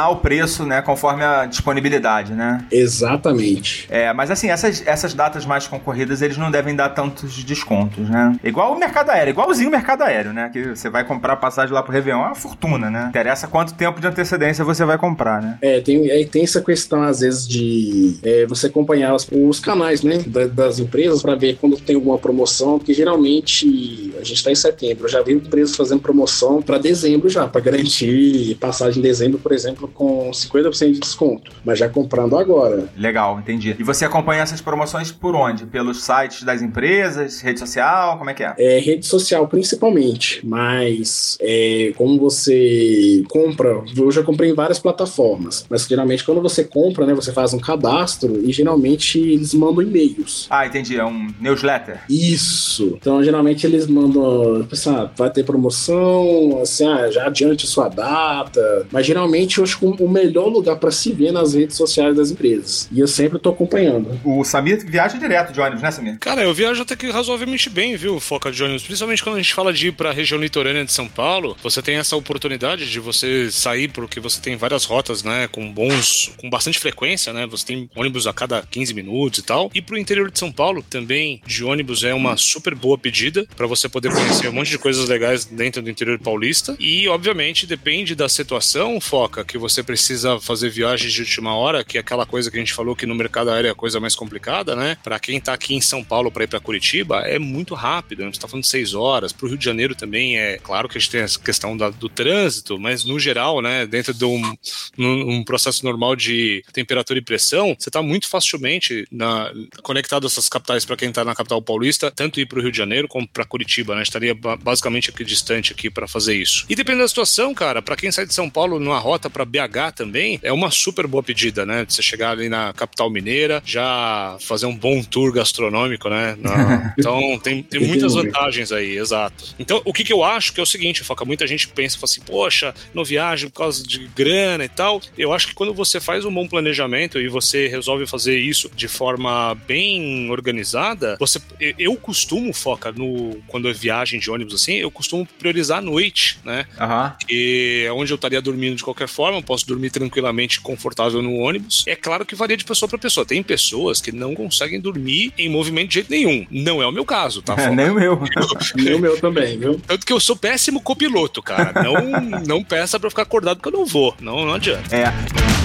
[0.05, 0.83] escalonar o preço, né?
[0.83, 2.65] Conforme a disponibilidade, né?
[2.71, 3.87] Exatamente.
[3.91, 8.37] É, mas assim, essas, essas datas mais concorridas, eles não devem dar tantos descontos, né?
[8.43, 10.51] Igual o mercado aéreo, igualzinho o mercado aéreo, né?
[10.53, 13.07] Que você vai comprar passagem lá pro Réveillon, é uma fortuna, né?
[13.09, 15.59] Interessa quanto tempo de antecedência você vai comprar, né?
[15.63, 20.03] É, tem, é, tem essa questão, às vezes, de é, você acompanhar os, os canais,
[20.03, 24.51] né, da- das empresas para ver quando tem alguma promoção, porque geralmente a gente está
[24.51, 29.03] em setembro, eu já vi empresas fazendo promoção para dezembro já, para garantir passagem em
[29.03, 32.89] dezembro, por exemplo, com 50% de desconto, mas já comprando agora.
[32.97, 33.75] Legal, entendi.
[33.79, 35.67] E você acompanha essas promoções por onde?
[35.67, 38.55] Pelos sites das empresas, rede social, como é que é?
[38.59, 45.65] É, rede social principalmente, mas é, como você compra, eu já comprei em várias plataformas,
[45.69, 50.47] mas geralmente quando você compra, né, você faz um cadastro e geralmente eles mandam e-mails.
[50.51, 52.01] Ah, entendi, é um newsletter.
[52.09, 52.97] Isso.
[53.01, 57.89] Então, geralmente eles mandam, tipo assim, ah, vai ter promoção, assim, ah, já adiante sua
[57.89, 58.87] data.
[58.91, 62.89] Mas geralmente eu acho o melhor lugar para se ver nas redes sociais das empresas.
[62.93, 64.19] E eu sempre tô acompanhando.
[64.25, 66.19] O Samir viaja direto de ônibus, né, Samir?
[66.19, 68.83] Cara, eu viajo até que razoavelmente bem, viu, Foca de ônibus.
[68.83, 71.97] Principalmente quando a gente fala de ir pra região litorânea de São Paulo, você tem
[71.97, 76.79] essa oportunidade de você sair, porque você tem várias rotas, né, com bons, com bastante
[76.79, 79.71] frequência, né, você tem ônibus a cada 15 minutos e tal.
[79.75, 83.67] E pro interior de São Paulo também, de ônibus é uma super boa pedida pra
[83.67, 86.77] você poder conhecer um monte de coisas legais dentro do interior paulista.
[86.79, 91.97] E, obviamente, depende da situação, Foca, que você precisa fazer viagens de última hora, que
[91.97, 94.15] é aquela coisa que a gente falou que no mercado aéreo é a coisa mais
[94.15, 94.97] complicada, né?
[95.03, 98.33] Pra quem tá aqui em São Paulo pra ir pra Curitiba, é muito rápido, né?
[98.33, 99.33] Você tá falando de seis horas.
[99.33, 102.09] Pro Rio de Janeiro também é claro que a gente tem essa questão da- do
[102.09, 104.55] trânsito, mas no geral, né, dentro de um,
[104.99, 109.51] um processo normal de temperatura e pressão, você tá muito facilmente na,
[109.83, 112.79] conectado a essas capitais pra quem tá na capital paulista, tanto ir pro Rio de
[112.79, 114.03] Janeiro como pra Curitiba, né?
[114.03, 116.65] Estaria ba- basicamente aqui distante aqui pra fazer isso.
[116.69, 119.64] E dependendo da situação, cara, pra quem sai de São Paulo numa rota pra BH
[119.93, 121.85] também, é uma super boa pedida, né?
[121.85, 126.37] De você chegar ali na capital mineira, já fazer um bom tour gastronômico, né?
[126.41, 129.55] Na- então tem, tem muitas vantagens aí, exato.
[129.59, 132.05] Então, o que, que eu acho que é o seguinte, Foca, muita gente pensa fala
[132.05, 135.01] assim, poxa, não viagem por causa de grana e tal.
[135.17, 138.89] Eu acho que quando você faz um bom planejamento e você resolve fazer isso de
[138.89, 141.41] forma bem organizada, você
[141.79, 146.39] eu costumo, Foca, no quando eu viagem de ônibus assim, eu costumo priorizar a noite,
[146.45, 146.67] né?
[146.79, 147.17] Aham.
[147.27, 151.85] Que é onde eu estaria dormindo de qualquer forma, posso dormir tranquilamente, confortável no ônibus.
[151.87, 153.25] É claro que varia de pessoa para pessoa.
[153.25, 156.45] Tem pessoas que não conseguem dormir em movimento de jeito nenhum.
[156.51, 157.55] Não é o meu caso, tá?
[157.65, 158.21] É, nem o meu.
[158.77, 159.81] E o meu também, viu?
[159.87, 161.83] Tanto que eu sou péssimo copiloto, cara.
[161.83, 164.15] Não, não peça pra eu ficar acordado que eu não vou.
[164.21, 164.95] Não, não adianta.
[164.95, 165.64] É.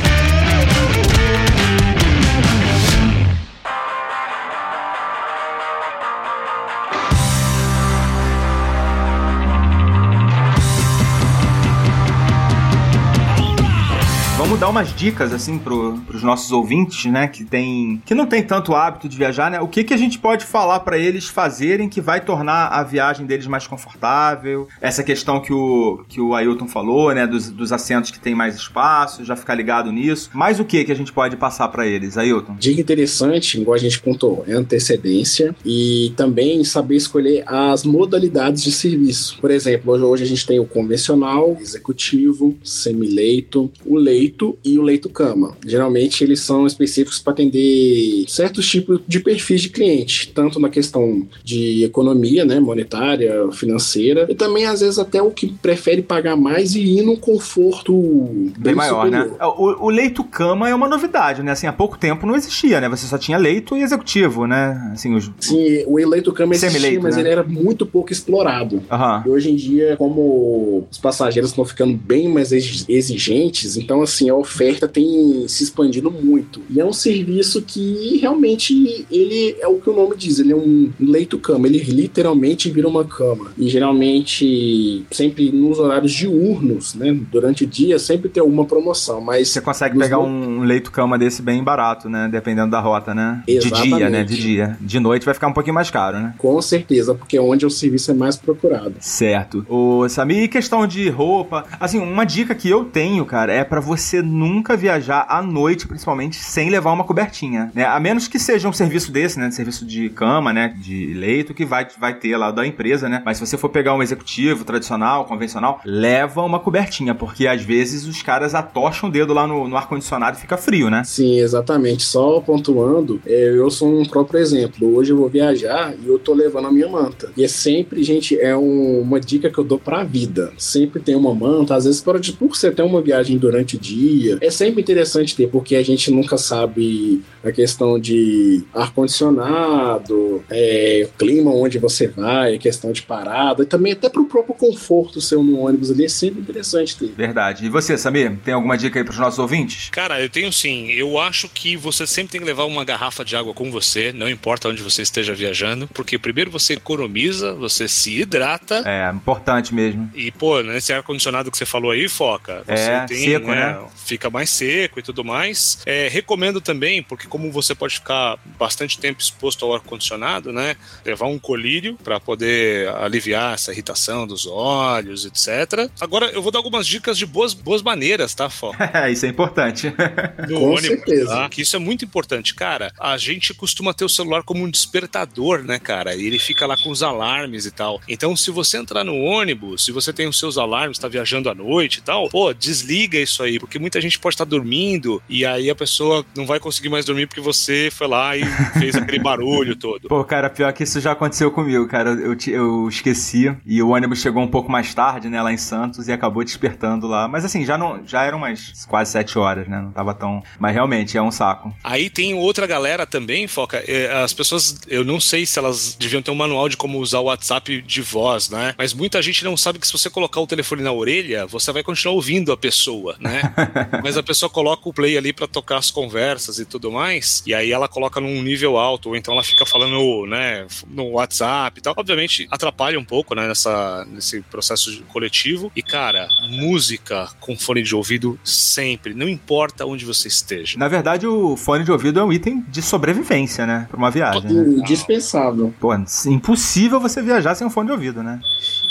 [14.50, 18.42] Vamos dar umas dicas assim pro, pros nossos ouvintes, né, que tem que não tem
[18.42, 19.62] tanto hábito de viajar, né?
[19.62, 23.28] O que que a gente pode falar para eles fazerem que vai tornar a viagem
[23.28, 24.68] deles mais confortável?
[24.82, 28.56] Essa questão que o que o Ailton falou, né, dos, dos assentos que tem mais
[28.56, 30.32] espaço, já ficar ligado nisso.
[30.34, 32.56] Mas o que que a gente pode passar para eles, Ailton?
[32.58, 38.72] Dica interessante, igual a gente contou, é antecedência e também saber escolher as modalidades de
[38.72, 39.38] serviço.
[39.40, 44.82] Por exemplo, hoje, hoje a gente tem o convencional, executivo, semileito, o leito e o
[44.82, 45.56] leito-cama.
[45.66, 51.28] Geralmente eles são específicos para atender certos tipos de perfis de cliente, tanto na questão
[51.44, 56.76] de economia, né, monetária, financeira, e também às vezes até o que prefere pagar mais
[56.76, 59.24] e ir num conforto bem, Bem maior, né?
[59.24, 59.56] superior.
[59.58, 61.52] O, o leito-cama é uma novidade, né?
[61.52, 62.88] Assim, há pouco tempo não existia, né?
[62.90, 64.92] Você só tinha leito e executivo, né?
[64.94, 65.30] Assim, os...
[65.40, 67.22] Sim, o eleito cama existia, mas né?
[67.22, 68.82] ele era muito pouco explorado.
[68.92, 69.24] Aham.
[69.26, 74.29] E hoje em dia, como os passageiros estão ficando bem mais exi- exigentes, então assim,
[74.30, 76.62] a oferta tem se expandido muito.
[76.70, 80.56] E é um serviço que realmente ele é o que o nome diz, ele é
[80.56, 83.52] um leito-cama, ele literalmente vira uma cama.
[83.58, 89.50] E geralmente, sempre nos horários diurnos, né, durante o dia, sempre tem alguma promoção, mas
[89.50, 92.28] Você consegue pegar no- um leito-cama desse bem barato, né?
[92.32, 93.44] Dependendo da rota, né?
[93.48, 94.10] De dia, Exatamente.
[94.12, 94.24] né?
[94.24, 94.78] De dia.
[94.80, 96.34] De noite vai ficar um pouquinho mais caro, né?
[96.38, 98.94] com certeza, porque é onde o serviço é mais procurado.
[99.00, 99.66] Certo.
[99.70, 101.66] Ô, Samir, e questão de roupa?
[101.80, 106.36] Assim, uma dica que eu tenho, cara, é pra você nunca viajar à noite, principalmente,
[106.38, 107.86] sem levar uma cobertinha, né?
[107.86, 109.50] A menos que seja um serviço desse, né?
[109.52, 110.74] Serviço de cama, né?
[110.78, 113.22] De leito, que vai, vai ter lá da empresa, né?
[113.26, 118.06] Mas se você for pegar um executivo, tradicional, convencional, leva uma cobertinha, porque às vezes
[118.06, 121.04] os caras atocham o dedo lá no, no ar-condicionado e fica frio, né?
[121.04, 122.04] Sim, exatamente.
[122.04, 124.96] Só pontuando, é, eu sou um próprio exemplo.
[124.96, 127.32] Hoje eu vou viajar e eu tô levando a minha manta.
[127.38, 130.52] E é sempre, gente, é um- uma dica que eu dou pra vida.
[130.58, 134.09] Sempre tem uma manta, às vezes por, por você ter uma viagem durante o dia,
[134.42, 141.52] é sempre interessante ter, porque a gente nunca sabe a questão de ar-condicionado, é, clima
[141.52, 145.60] onde você vai, a questão de parada, e também até pro próprio conforto seu no
[145.60, 147.08] ônibus ali, é sempre interessante ter.
[147.08, 147.66] Verdade.
[147.66, 149.90] E você, Samir, tem alguma dica aí pros nossos ouvintes?
[149.90, 150.90] Cara, eu tenho sim.
[150.92, 154.30] Eu acho que você sempre tem que levar uma garrafa de água com você, não
[154.30, 158.84] importa onde você esteja viajando, porque primeiro você economiza, você se hidrata.
[158.86, 160.10] É, importante mesmo.
[160.14, 163.80] E, pô, nesse ar-condicionado que você falou aí, Foca, você É, seco, né?
[163.96, 165.80] Fica mais seco e tudo mais.
[165.86, 170.76] É, recomendo também, porque como você pode ficar bastante tempo exposto ao ar-condicionado, né?
[171.06, 175.90] Levar um colírio para poder aliviar essa irritação dos olhos, etc.
[176.02, 178.50] Agora, eu vou dar algumas dicas de boas, boas maneiras, tá?
[178.94, 179.94] É, isso é importante.
[180.50, 181.28] no Com ônibus, certeza.
[181.28, 181.50] tá?
[181.50, 182.92] Que isso é muito importante, cara.
[183.00, 186.16] A gente costuma ter o celular como um despertador, né, cara?
[186.16, 188.02] E ele fica lá com os alarmes e tal.
[188.08, 191.56] Então, se você entrar no ônibus, se você tem os seus alarmes, tá viajando à
[191.56, 195.70] noite e tal, pô, desliga isso aí, porque muita gente pode estar dormindo e aí
[195.70, 198.44] a pessoa não vai conseguir mais dormir porque você foi lá e
[198.80, 200.08] fez aquele barulho todo.
[200.08, 202.12] Pô, cara, pior que isso já aconteceu comigo, cara.
[202.12, 206.08] Eu, eu esqueci e o ônibus chegou um pouco mais tarde, né, lá em Santos
[206.08, 207.28] e acabou despertando lá.
[207.28, 209.80] Mas assim, já não, já eram umas quase sete horas, né?
[209.82, 210.42] Não tava tão.
[210.60, 211.74] Mas realmente é um saco.
[211.84, 213.84] Aí tem outra galera também, Foca.
[213.88, 217.20] é, As pessoas, eu não sei se elas deviam ter um manual de como usar
[217.20, 218.74] o WhatsApp de voz, né?
[218.78, 221.84] Mas muita gente não sabe que se você colocar o telefone na orelha, você vai
[221.84, 223.42] continuar ouvindo a pessoa, né?
[224.04, 227.09] Mas a pessoa coloca o play ali pra tocar as conversas e tudo mais,
[227.46, 231.80] e aí ela coloca num nível alto, ou então ela fica falando, né, no WhatsApp
[231.80, 231.94] e tal.
[231.98, 235.72] Obviamente atrapalha um pouco, né, nessa, nesse processo de- coletivo.
[235.76, 240.78] E cara, música com fone de ouvido sempre, não importa onde você esteja.
[240.78, 243.88] Na verdade, o fone de ouvido é um item de sobrevivência, né?
[243.90, 244.44] Pra uma viagem.
[244.44, 244.80] Né?
[244.80, 245.74] Indispensável.
[245.80, 245.94] Pô,
[246.28, 248.40] impossível você viajar sem um fone de ouvido, né?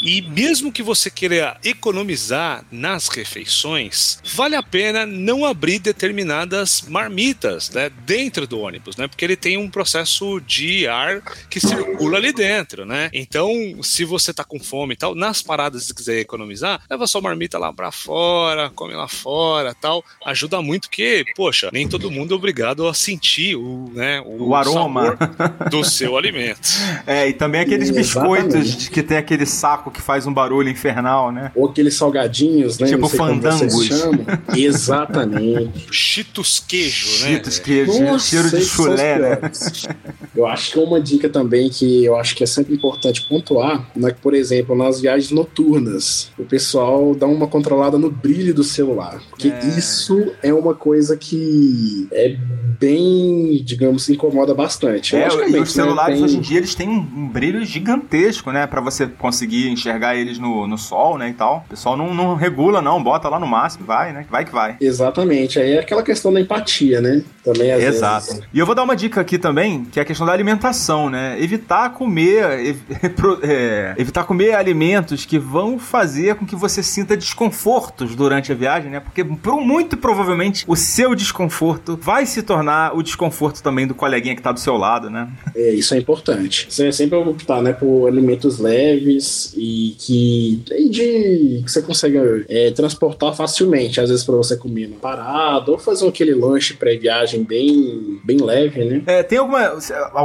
[0.03, 7.71] E mesmo que você queira economizar nas refeições, vale a pena não abrir determinadas marmitas
[7.71, 9.09] né, dentro do ônibus, né?
[9.09, 13.11] Porque ele tem um processo de ar que circula ali dentro, né?
[13.13, 17.21] Então, se você tá com fome e tal, nas paradas, se quiser economizar, leva sua
[17.21, 20.05] marmita lá para fora, come lá fora tal.
[20.25, 24.55] Ajuda muito que, poxa, nem todo mundo é obrigado a sentir o, né, o, o
[24.55, 25.17] aroma
[25.71, 26.69] do seu alimento.
[27.07, 31.53] É, e também aqueles biscoitos que tem aquele saco que faz um barulho infernal, né?
[31.55, 32.87] Ou aqueles salgadinhos, né?
[32.87, 33.89] Tipo fandangos.
[34.57, 35.87] Exatamente.
[35.91, 37.29] Cheetos queijo, né?
[37.33, 39.39] Cheetos queijo, Nossa, cheiro de chulé, né?
[40.37, 43.91] Eu acho que é uma dica também que eu acho que é sempre importante pontuar,
[43.97, 48.63] né, que, por exemplo, nas viagens noturnas, o pessoal dá uma controlada no brilho do
[48.63, 49.21] celular.
[49.31, 49.67] Porque é.
[49.77, 52.37] isso é uma coisa que é
[52.79, 55.17] bem, digamos, incomoda bastante.
[55.17, 56.25] É, e os celulares né, tem...
[56.25, 58.67] hoje em dia eles têm um, um brilho gigantesco, né?
[58.69, 61.29] para você conseguir enxergar eles no, no sol, né?
[61.29, 61.65] E tal.
[61.67, 64.27] O pessoal não, não regula, não, bota lá no máximo, vai, né?
[64.31, 64.77] Vai que vai.
[64.81, 65.59] Exatamente.
[65.59, 67.23] Aí é aquela questão da empatia, né?
[67.43, 68.27] Também às Exato.
[68.27, 68.43] Vezes...
[68.53, 71.41] E eu vou dar uma dica aqui também, que é a questão da alimentação, né?
[71.41, 72.67] Evitar comer.
[72.67, 72.79] Ev
[73.43, 78.91] é, evitar comer alimentos que vão fazer com que você sinta desconfortos durante a viagem,
[78.91, 79.01] né?
[79.01, 84.43] Porque muito provavelmente o seu desconforto vai se tornar o desconforto também do coleguinha que
[84.43, 85.29] tá do seu lado, né?
[85.55, 86.67] É, isso é importante.
[86.69, 89.68] Você é sempre optar, né, por alimentos leves e
[89.99, 94.97] que, e de, que você consegue é, transportar facilmente, às vezes para você comer na
[94.97, 99.03] parada ou fazer aquele lanche pré-viagem bem, bem leve, né?
[99.07, 99.71] É, tem alguma.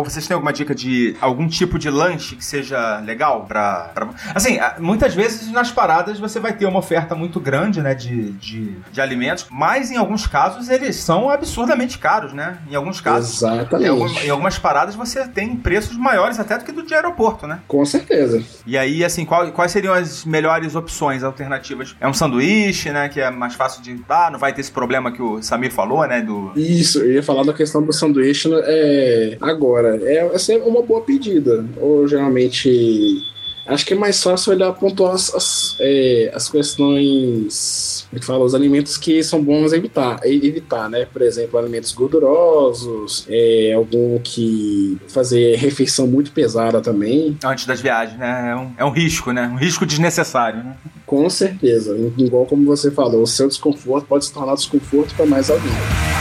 [0.03, 3.93] Vocês têm alguma dica de algum tipo de lanche que seja legal para
[4.33, 8.75] Assim, muitas vezes nas paradas você vai ter uma oferta muito grande, né, de, de,
[8.91, 12.57] de alimentos, mas em alguns casos eles são absurdamente caros, né?
[12.69, 13.37] Em alguns casos.
[13.37, 13.87] Exatamente.
[13.87, 17.47] Em, algumas, em algumas paradas você tem preços maiores até do que do de aeroporto,
[17.47, 17.59] né?
[17.67, 18.43] Com certeza.
[18.65, 21.95] E aí, assim, qual, quais seriam as melhores opções, alternativas?
[21.99, 23.09] É um sanduíche, né?
[23.09, 23.99] Que é mais fácil de.
[24.07, 26.21] Ah, não vai ter esse problema que o Samir falou, né?
[26.21, 26.51] Do...
[26.55, 29.99] Isso, eu ia falar da questão do sanduíche é, agora.
[30.03, 31.65] É, é uma boa pedida.
[31.77, 33.25] Ou geralmente
[33.65, 38.25] Acho que é mais fácil olhar pontuar as, as, é, as questões, como é que
[38.25, 41.07] fala, os alimentos que são bons evitar, evitar, né?
[41.11, 47.37] Por exemplo, alimentos gordurosos, é, algum que fazer refeição muito pesada também.
[47.43, 48.51] Antes das viagens, né?
[48.51, 49.49] É um, é um risco, né?
[49.51, 50.75] Um risco desnecessário, né?
[51.05, 51.97] Com certeza.
[52.17, 56.12] Igual como você falou, o seu desconforto pode se tornar desconforto para mais alguém.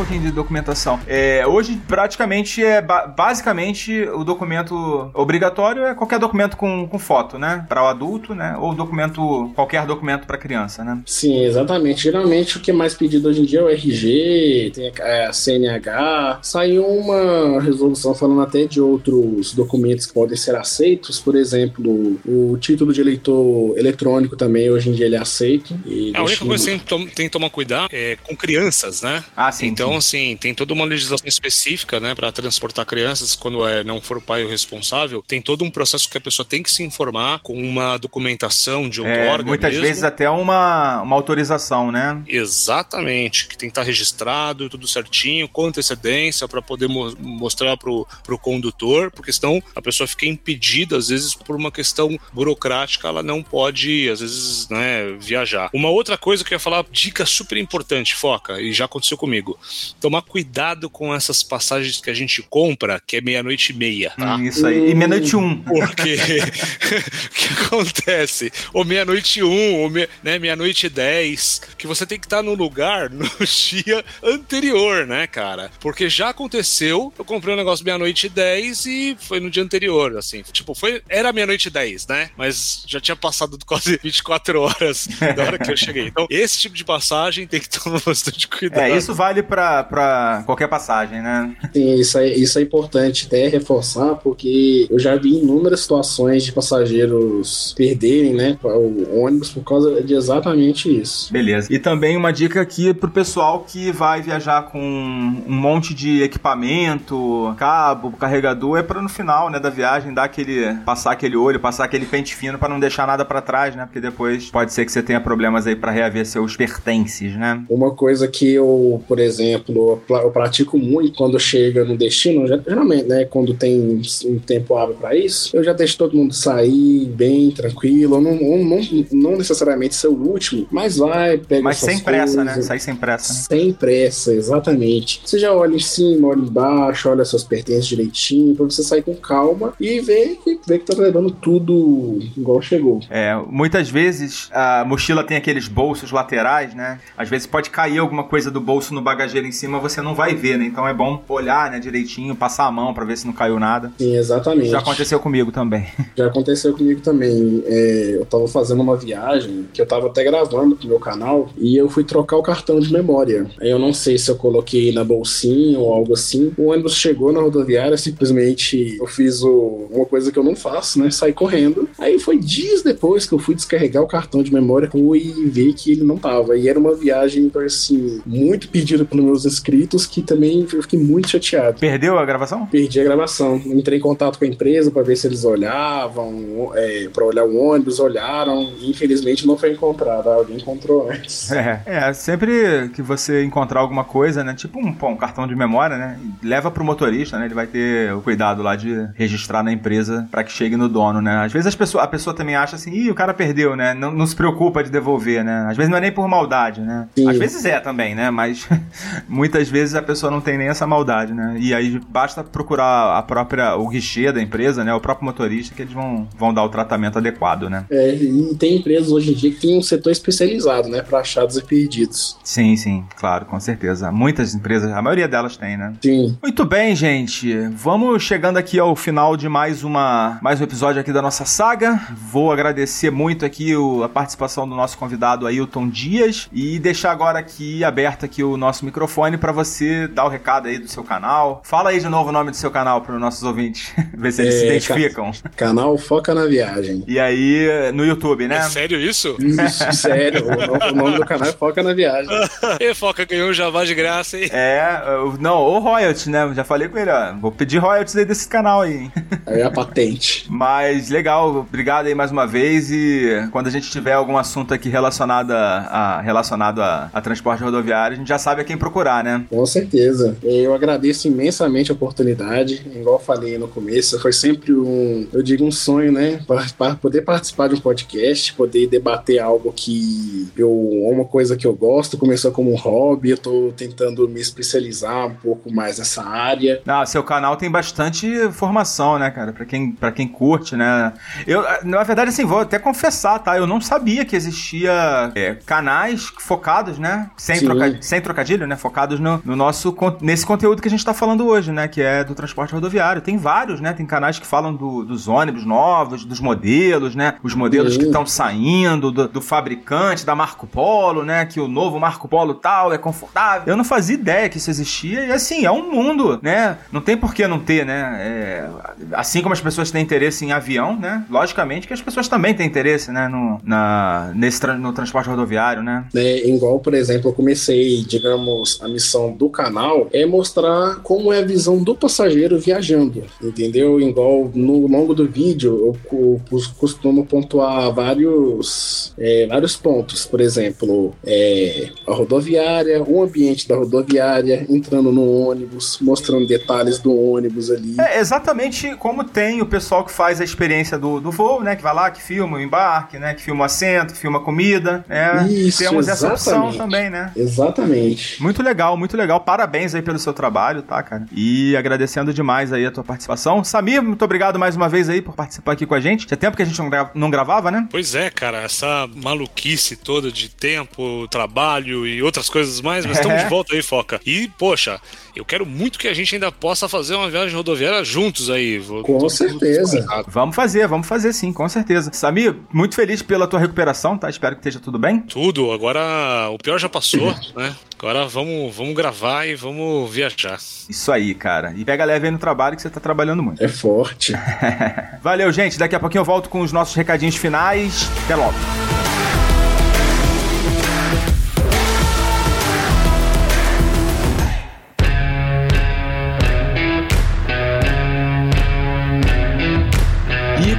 [0.00, 1.00] Falar de documentação.
[1.06, 7.64] É, hoje, praticamente, é basicamente o documento obrigatório é qualquer documento com, com foto, né?
[7.68, 8.56] Para o adulto, né?
[8.58, 11.00] Ou documento, qualquer documento para criança, né?
[11.06, 12.02] Sim, exatamente.
[12.02, 16.40] Geralmente o que é mais pedido hoje em dia é o RG, tem a CNH.
[16.42, 22.56] Saiu uma resolução falando até de outros documentos que podem ser aceitos, por exemplo, o
[22.58, 25.78] título de eleitor eletrônico também hoje em dia ele é aceito.
[25.86, 29.22] É, a única coisa que tem, tem que tomar cuidado é com crianças, né?
[29.36, 29.66] Ah, sim.
[29.66, 34.18] Então, assim, tem toda uma legislação específica, né, para transportar crianças quando é, não for
[34.18, 35.22] o pai o responsável.
[35.26, 39.00] Tem todo um processo que a pessoa tem que se informar com uma documentação de
[39.00, 39.42] outorga.
[39.42, 39.86] É, muitas mesmo.
[39.86, 42.20] vezes até uma, uma autorização, né?
[42.26, 48.06] Exatamente, que tem que estar registrado, tudo certinho, com antecedência, para poder mo mostrar pro,
[48.22, 53.22] pro condutor, porque senão a pessoa fica impedida, às vezes, por uma questão burocrática, ela
[53.22, 55.70] não pode, às vezes, né, viajar.
[55.72, 59.58] Uma outra coisa que eu ia falar, dica super importante, foca, e já aconteceu comigo
[60.00, 64.36] tomar cuidado com essas passagens que a gente compra, que é meia-noite e meia, tá?
[64.36, 64.90] Hum, isso aí.
[64.90, 65.56] E meia-noite um.
[65.62, 66.14] Porque
[67.26, 68.52] o que acontece?
[68.72, 73.10] Ou meia-noite um, ou me, né, meia-noite dez, que você tem que estar no lugar
[73.10, 75.70] no dia anterior, né, cara?
[75.80, 80.42] Porque já aconteceu, eu comprei um negócio meia-noite dez e foi no dia anterior, assim.
[80.52, 82.30] Tipo, foi, era meia-noite dez, né?
[82.36, 86.06] Mas já tinha passado quase 24 horas da hora que eu cheguei.
[86.06, 88.80] Então, esse tipo de passagem tem que tomar bastante cuidado.
[88.80, 91.54] É, isso vale pra para qualquer passagem, né?
[91.72, 96.52] Sim, isso é, isso é importante até reforçar, porque eu já vi inúmeras situações de
[96.52, 101.32] passageiros perderem, né, o ônibus por causa de exatamente isso.
[101.32, 101.68] Beleza.
[101.70, 107.54] E também uma dica aqui pro pessoal que vai viajar com um monte de equipamento,
[107.56, 111.84] cabo, carregador, é para no final, né, da viagem dar aquele passar aquele olho, passar
[111.84, 113.84] aquele pente fino para não deixar nada para trás, né?
[113.84, 117.62] Porque depois pode ser que você tenha problemas aí para reaver seus pertences, né?
[117.68, 123.04] Uma coisa que eu, por exemplo, exemplo, eu pratico muito quando chega no destino, geralmente,
[123.04, 127.50] né, quando tem um tempo hábil para isso, eu já deixo todo mundo sair bem,
[127.50, 128.80] tranquilo, não, não,
[129.12, 132.62] não necessariamente ser o último, mas vai, pega Mas sem pressa, coisas, né?
[132.62, 133.32] Sair sem pressa.
[133.32, 133.38] Né?
[133.38, 135.20] Sem pressa, exatamente.
[135.24, 139.14] Você já olha em cima, olha embaixo, olha seus pertences direitinho, pra você sair com
[139.14, 143.00] calma e ver que, ver que tá levando tudo igual chegou.
[143.10, 147.00] É, muitas vezes a mochila tem aqueles bolsos laterais, né?
[147.16, 150.34] Às vezes pode cair alguma coisa do bolso no bagageiro em cima, você não vai
[150.34, 150.64] ver, né?
[150.64, 153.92] Então é bom olhar, né, direitinho, passar a mão para ver se não caiu nada.
[153.98, 154.70] Sim, exatamente.
[154.70, 155.86] Já aconteceu comigo também.
[156.16, 157.62] Já aconteceu comigo também.
[157.66, 161.76] É, eu tava fazendo uma viagem que eu tava até gravando pro meu canal e
[161.76, 163.46] eu fui trocar o cartão de memória.
[163.60, 166.52] Eu não sei se eu coloquei na bolsinha ou algo assim.
[166.56, 170.98] O ônibus chegou na rodoviária, simplesmente eu fiz o, uma coisa que eu não faço,
[170.98, 171.10] né?
[171.10, 171.88] Saí correndo.
[171.98, 175.92] Aí foi dias depois que eu fui descarregar o cartão de memória e ver que
[175.92, 176.56] ele não tava.
[176.56, 181.28] E era uma viagem, assim, muito pedida pelos meus inscritos que também eu fiquei muito
[181.28, 181.78] chateado.
[181.78, 182.66] Perdeu a gravação?
[182.66, 183.56] Perdi a gravação.
[183.56, 187.56] Entrei em contato com a empresa para ver se eles olhavam, é, para olhar o
[187.56, 188.72] ônibus, olharam.
[188.80, 190.28] E infelizmente não foi encontrado.
[190.28, 191.50] Alguém encontrou antes.
[191.60, 194.54] É, é, sempre que você encontrar alguma coisa, né?
[194.54, 196.18] Tipo um, pô, um cartão de memória, né?
[196.42, 197.44] Leva pro motorista, né?
[197.44, 201.20] Ele vai ter o cuidado lá de registrar na empresa para que chegue no dono,
[201.20, 201.44] né?
[201.44, 203.94] Às vezes as pessoas, a pessoa também acha assim, ih, o cara perdeu, né?
[203.94, 205.66] Não, não se preocupa de devolver, né?
[205.68, 207.08] Às vezes não é nem por maldade, né?
[207.14, 207.28] Sim.
[207.28, 208.30] Às vezes é também, né?
[208.30, 208.68] Mas
[209.40, 211.56] muitas vezes a pessoa não tem nem essa maldade, né?
[211.58, 214.92] E aí basta procurar a própria, o guichê da empresa, né?
[214.92, 217.86] O próprio motorista que eles vão, vão dar o tratamento adequado, né?
[217.90, 221.00] É, e tem empresas hoje em dia que tem um setor especializado, né?
[221.00, 222.36] Para achados e perdidos.
[222.44, 224.12] Sim, sim, claro, com certeza.
[224.12, 225.94] Muitas empresas, a maioria delas tem, né?
[226.02, 226.36] Sim.
[226.42, 227.56] Muito bem, gente.
[227.74, 231.98] Vamos chegando aqui ao final de mais uma mais um episódio aqui da nossa saga.
[232.30, 237.38] Vou agradecer muito aqui o, a participação do nosso convidado Ailton Dias e deixar agora
[237.38, 241.60] aqui aberto aqui o nosso microfone para você dar o recado aí do seu canal.
[241.64, 244.42] Fala aí de novo o nome do seu canal para os nossos ouvintes, ver se
[244.42, 245.30] eles é, se identificam.
[245.56, 247.04] Canal Foca na Viagem.
[247.06, 248.56] E aí no YouTube, né?
[248.58, 249.36] É sério isso?
[249.38, 250.44] Isso, sério.
[250.46, 252.30] O, nome do canal é Foca na Viagem.
[252.80, 254.48] e Foca ganhou um jabá de graça, hein?
[254.52, 255.00] É,
[255.38, 256.50] não, ou royalties, né?
[256.54, 257.34] Já falei com ele, ó.
[257.34, 259.12] Vou pedir royalties aí desse canal aí, hein?
[259.46, 260.46] Aí é a patente.
[260.48, 264.88] Mas legal, obrigado aí mais uma vez e quando a gente tiver algum assunto aqui
[264.88, 269.19] relacionado a, a relacionado a, a, transporte rodoviário, a gente já sabe a quem procurar,
[269.22, 269.44] né?
[269.48, 270.36] Com certeza.
[270.42, 272.82] Eu agradeço imensamente a oportunidade.
[272.94, 276.40] Igual eu falei no começo, foi sempre um, eu digo um sonho, né?
[276.76, 281.74] Para poder participar de um podcast, poder debater algo que eu, uma coisa que eu
[281.74, 286.82] gosto, começou como um hobby, eu tô tentando me especializar um pouco mais nessa área.
[286.86, 289.52] Ah, seu canal tem bastante formação, né, cara?
[289.52, 291.12] Para quem, pra quem curte, né?
[291.46, 293.56] Eu, na verdade, assim, vou até confessar, tá?
[293.56, 297.30] Eu não sabia que existia é, canais focados, né?
[297.36, 298.76] Sem, troca, sem trocadilho, né?
[298.76, 301.88] Focados no, no, nosso, nesse conteúdo que a gente tá falando hoje, né?
[301.88, 303.22] Que é do transporte rodoviário.
[303.22, 303.92] Tem vários, né?
[303.92, 307.34] Tem canais que falam do, dos ônibus novos, dos modelos, né?
[307.42, 308.00] Os modelos Sim.
[308.00, 311.46] que estão saindo, do, do, fabricante, da Marco Polo, né?
[311.46, 313.64] Que o novo Marco Polo tal é confortável.
[313.66, 316.78] Eu não fazia ideia que isso existia e, assim, é um mundo, né?
[316.92, 318.16] Não tem por que não ter, né?
[318.20, 318.68] É,
[319.12, 321.24] assim como as pessoas têm interesse em avião, né?
[321.30, 323.28] Logicamente que as pessoas também têm interesse, né?
[323.28, 326.04] No, na, nesse, no transporte rodoviário, né?
[326.14, 331.38] É, igual, por exemplo, eu comecei, digamos, a missão do canal é mostrar como é
[331.38, 334.00] a visão do passageiro viajando, entendeu?
[334.00, 341.14] Igual no longo do vídeo eu, eu costumo pontuar vários, é, vários pontos, por exemplo,
[341.24, 347.96] é, a rodoviária, o ambiente da rodoviária, entrando no ônibus, mostrando detalhes do ônibus ali.
[347.98, 351.76] É exatamente como tem o pessoal que faz a experiência do, do voo, né?
[351.76, 353.34] Que vai lá, que filma o embarque, né?
[353.34, 355.04] Que filma o assento, que filma a comida.
[355.08, 355.48] Né?
[355.50, 356.40] Isso, Temos exatamente.
[356.40, 357.32] essa opção também, né?
[357.36, 358.42] Exatamente.
[358.42, 359.40] Muito legal, muito legal.
[359.40, 361.26] Parabéns aí pelo seu trabalho, tá, cara?
[361.32, 363.62] E agradecendo demais aí a tua participação.
[363.62, 366.26] Samir, muito obrigado mais uma vez aí por participar aqui com a gente.
[366.26, 366.80] Tinha tempo que a gente
[367.14, 367.86] não gravava, né?
[367.90, 368.62] Pois é, cara.
[368.62, 373.82] Essa maluquice toda de tempo, trabalho e outras coisas mais, mas estamos de volta aí,
[373.82, 374.20] Foca.
[374.24, 375.00] E, poxa,
[375.34, 378.78] eu quero muito que a gente ainda possa fazer uma viagem rodoviária juntos aí.
[378.78, 380.04] Vou, com certeza.
[380.28, 382.10] Vamos fazer, vamos fazer sim, com certeza.
[382.12, 384.28] Samir, muito feliz pela tua recuperação, tá?
[384.28, 385.20] Espero que esteja tudo bem.
[385.20, 387.74] Tudo, agora o pior já passou, né?
[387.98, 390.58] Agora vamos, vamos gravar e vamos viajar.
[390.88, 391.74] Isso aí, cara.
[391.76, 393.62] E pega leve aí no trabalho que você tá trabalhando muito.
[393.62, 394.32] É forte.
[395.22, 395.78] Valeu, gente.
[395.78, 398.08] Daqui a pouquinho eu volto com os nossos recadinhos finais.
[398.24, 398.54] Até logo.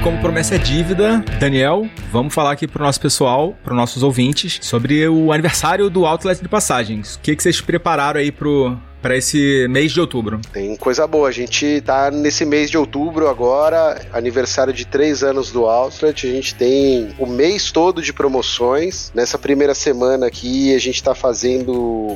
[0.02, 1.24] Como promessa é dívida.
[1.38, 6.42] Daniel, vamos falar aqui pro nosso pessoal, pros nossos ouvintes, sobre o aniversário do Outlet
[6.42, 7.14] de Passagens.
[7.14, 10.40] O que, que vocês prepararam aí pro, para esse mês de outubro?
[10.52, 11.28] Tem coisa boa.
[11.28, 16.26] A gente tá nesse mês de outubro agora, aniversário de três anos do Outlet.
[16.26, 19.10] A gente tem o mês todo de promoções.
[19.12, 21.72] Nessa primeira semana aqui, a gente tá fazendo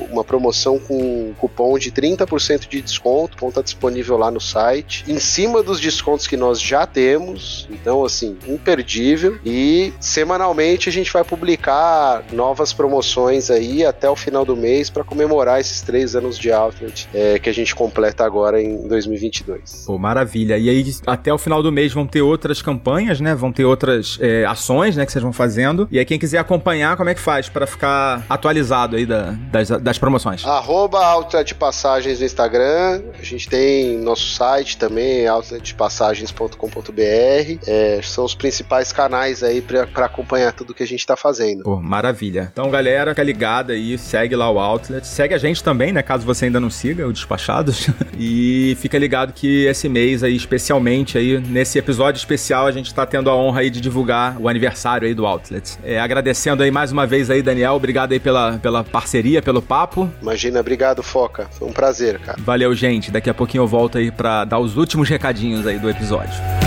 [0.09, 3.35] uma promoção com cupom de 30% de desconto.
[3.35, 5.03] Cupom tá disponível lá no site.
[5.07, 7.67] Em cima dos descontos que nós já temos.
[7.69, 9.37] Então, assim, imperdível.
[9.45, 15.03] E semanalmente a gente vai publicar novas promoções aí até o final do mês para
[15.03, 16.76] comemorar esses três anos de Outlet
[17.13, 19.83] é, que a gente completa agora em 2022.
[19.85, 20.57] Pô, maravilha.
[20.57, 23.35] E aí, até o final do mês vão ter outras campanhas, né?
[23.35, 25.05] Vão ter outras é, ações, né?
[25.05, 25.87] Que vocês vão fazendo.
[25.91, 29.69] E aí, quem quiser acompanhar, como é que faz para ficar atualizado aí da, das,
[29.69, 30.45] das promoções?
[30.45, 33.01] Arroba Outlet Passagens no Instagram.
[33.19, 37.67] A gente tem nosso site também, outletpassagens.com.br.
[37.67, 41.63] É, são os principais canais aí para acompanhar tudo que a gente tá fazendo.
[41.63, 42.49] Pô, maravilha.
[42.51, 45.05] Então, galera, fica ligada aí, segue lá o Outlet.
[45.05, 46.01] Segue a gente também, né?
[46.01, 47.89] Caso você ainda não siga o Despachados.
[48.17, 53.05] e fica ligado que esse mês aí, especialmente aí, nesse episódio especial, a gente tá
[53.05, 55.77] tendo a honra aí de divulgar o aniversário aí do Outlet.
[55.83, 60.09] É, agradecendo aí mais uma vez aí, Daniel, obrigado aí pela, pela parceria, pelo papo.
[60.21, 61.47] Imagina, obrigado, Foca.
[61.51, 62.37] Foi um prazer, cara.
[62.41, 63.11] Valeu, gente.
[63.11, 66.66] Daqui a pouquinho eu volto aí para dar os últimos recadinhos aí do episódio.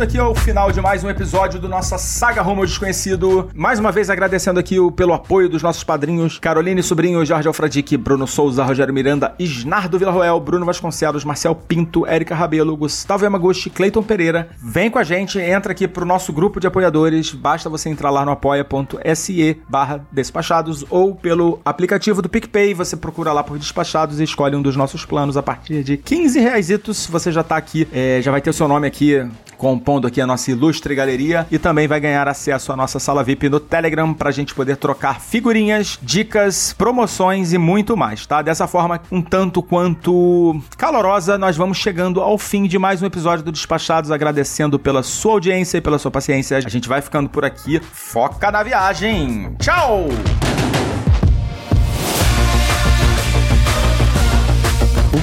[0.00, 3.50] Chegando aqui ao final de mais um episódio do nossa saga Rumo ao Desconhecido.
[3.54, 7.96] Mais uma vez agradecendo aqui o, pelo apoio dos nossos padrinhos Caroline Sobrinho, Jorge Alfradique,
[7.96, 14.02] Bruno Souza, Rogério Miranda, Isnardo Villarroel, Bruno Vasconcelos, Marcel Pinto, Érica Rabelo, Gustavo Yamaguchi, Cleiton
[14.02, 14.48] Pereira.
[14.62, 17.32] Vem com a gente, entra aqui pro nosso grupo de apoiadores.
[17.34, 22.72] Basta você entrar lá no apoia.se barra despachados ou pelo aplicativo do PicPay.
[22.74, 26.40] Você procura lá por despachados e escolhe um dos nossos planos a partir de 15
[26.40, 26.68] reais.
[27.10, 29.28] Você já tá aqui, é, já vai ter o seu nome aqui
[29.60, 33.50] compondo aqui a nossa ilustre galeria e também vai ganhar acesso à nossa sala VIP
[33.50, 38.40] no Telegram para a gente poder trocar figurinhas, dicas, promoções e muito mais, tá?
[38.40, 43.44] Dessa forma, um tanto quanto calorosa, nós vamos chegando ao fim de mais um episódio
[43.44, 46.56] do Despachados, agradecendo pela sua audiência e pela sua paciência.
[46.56, 47.78] A gente vai ficando por aqui.
[47.80, 49.54] Foca na viagem!
[49.58, 50.08] Tchau!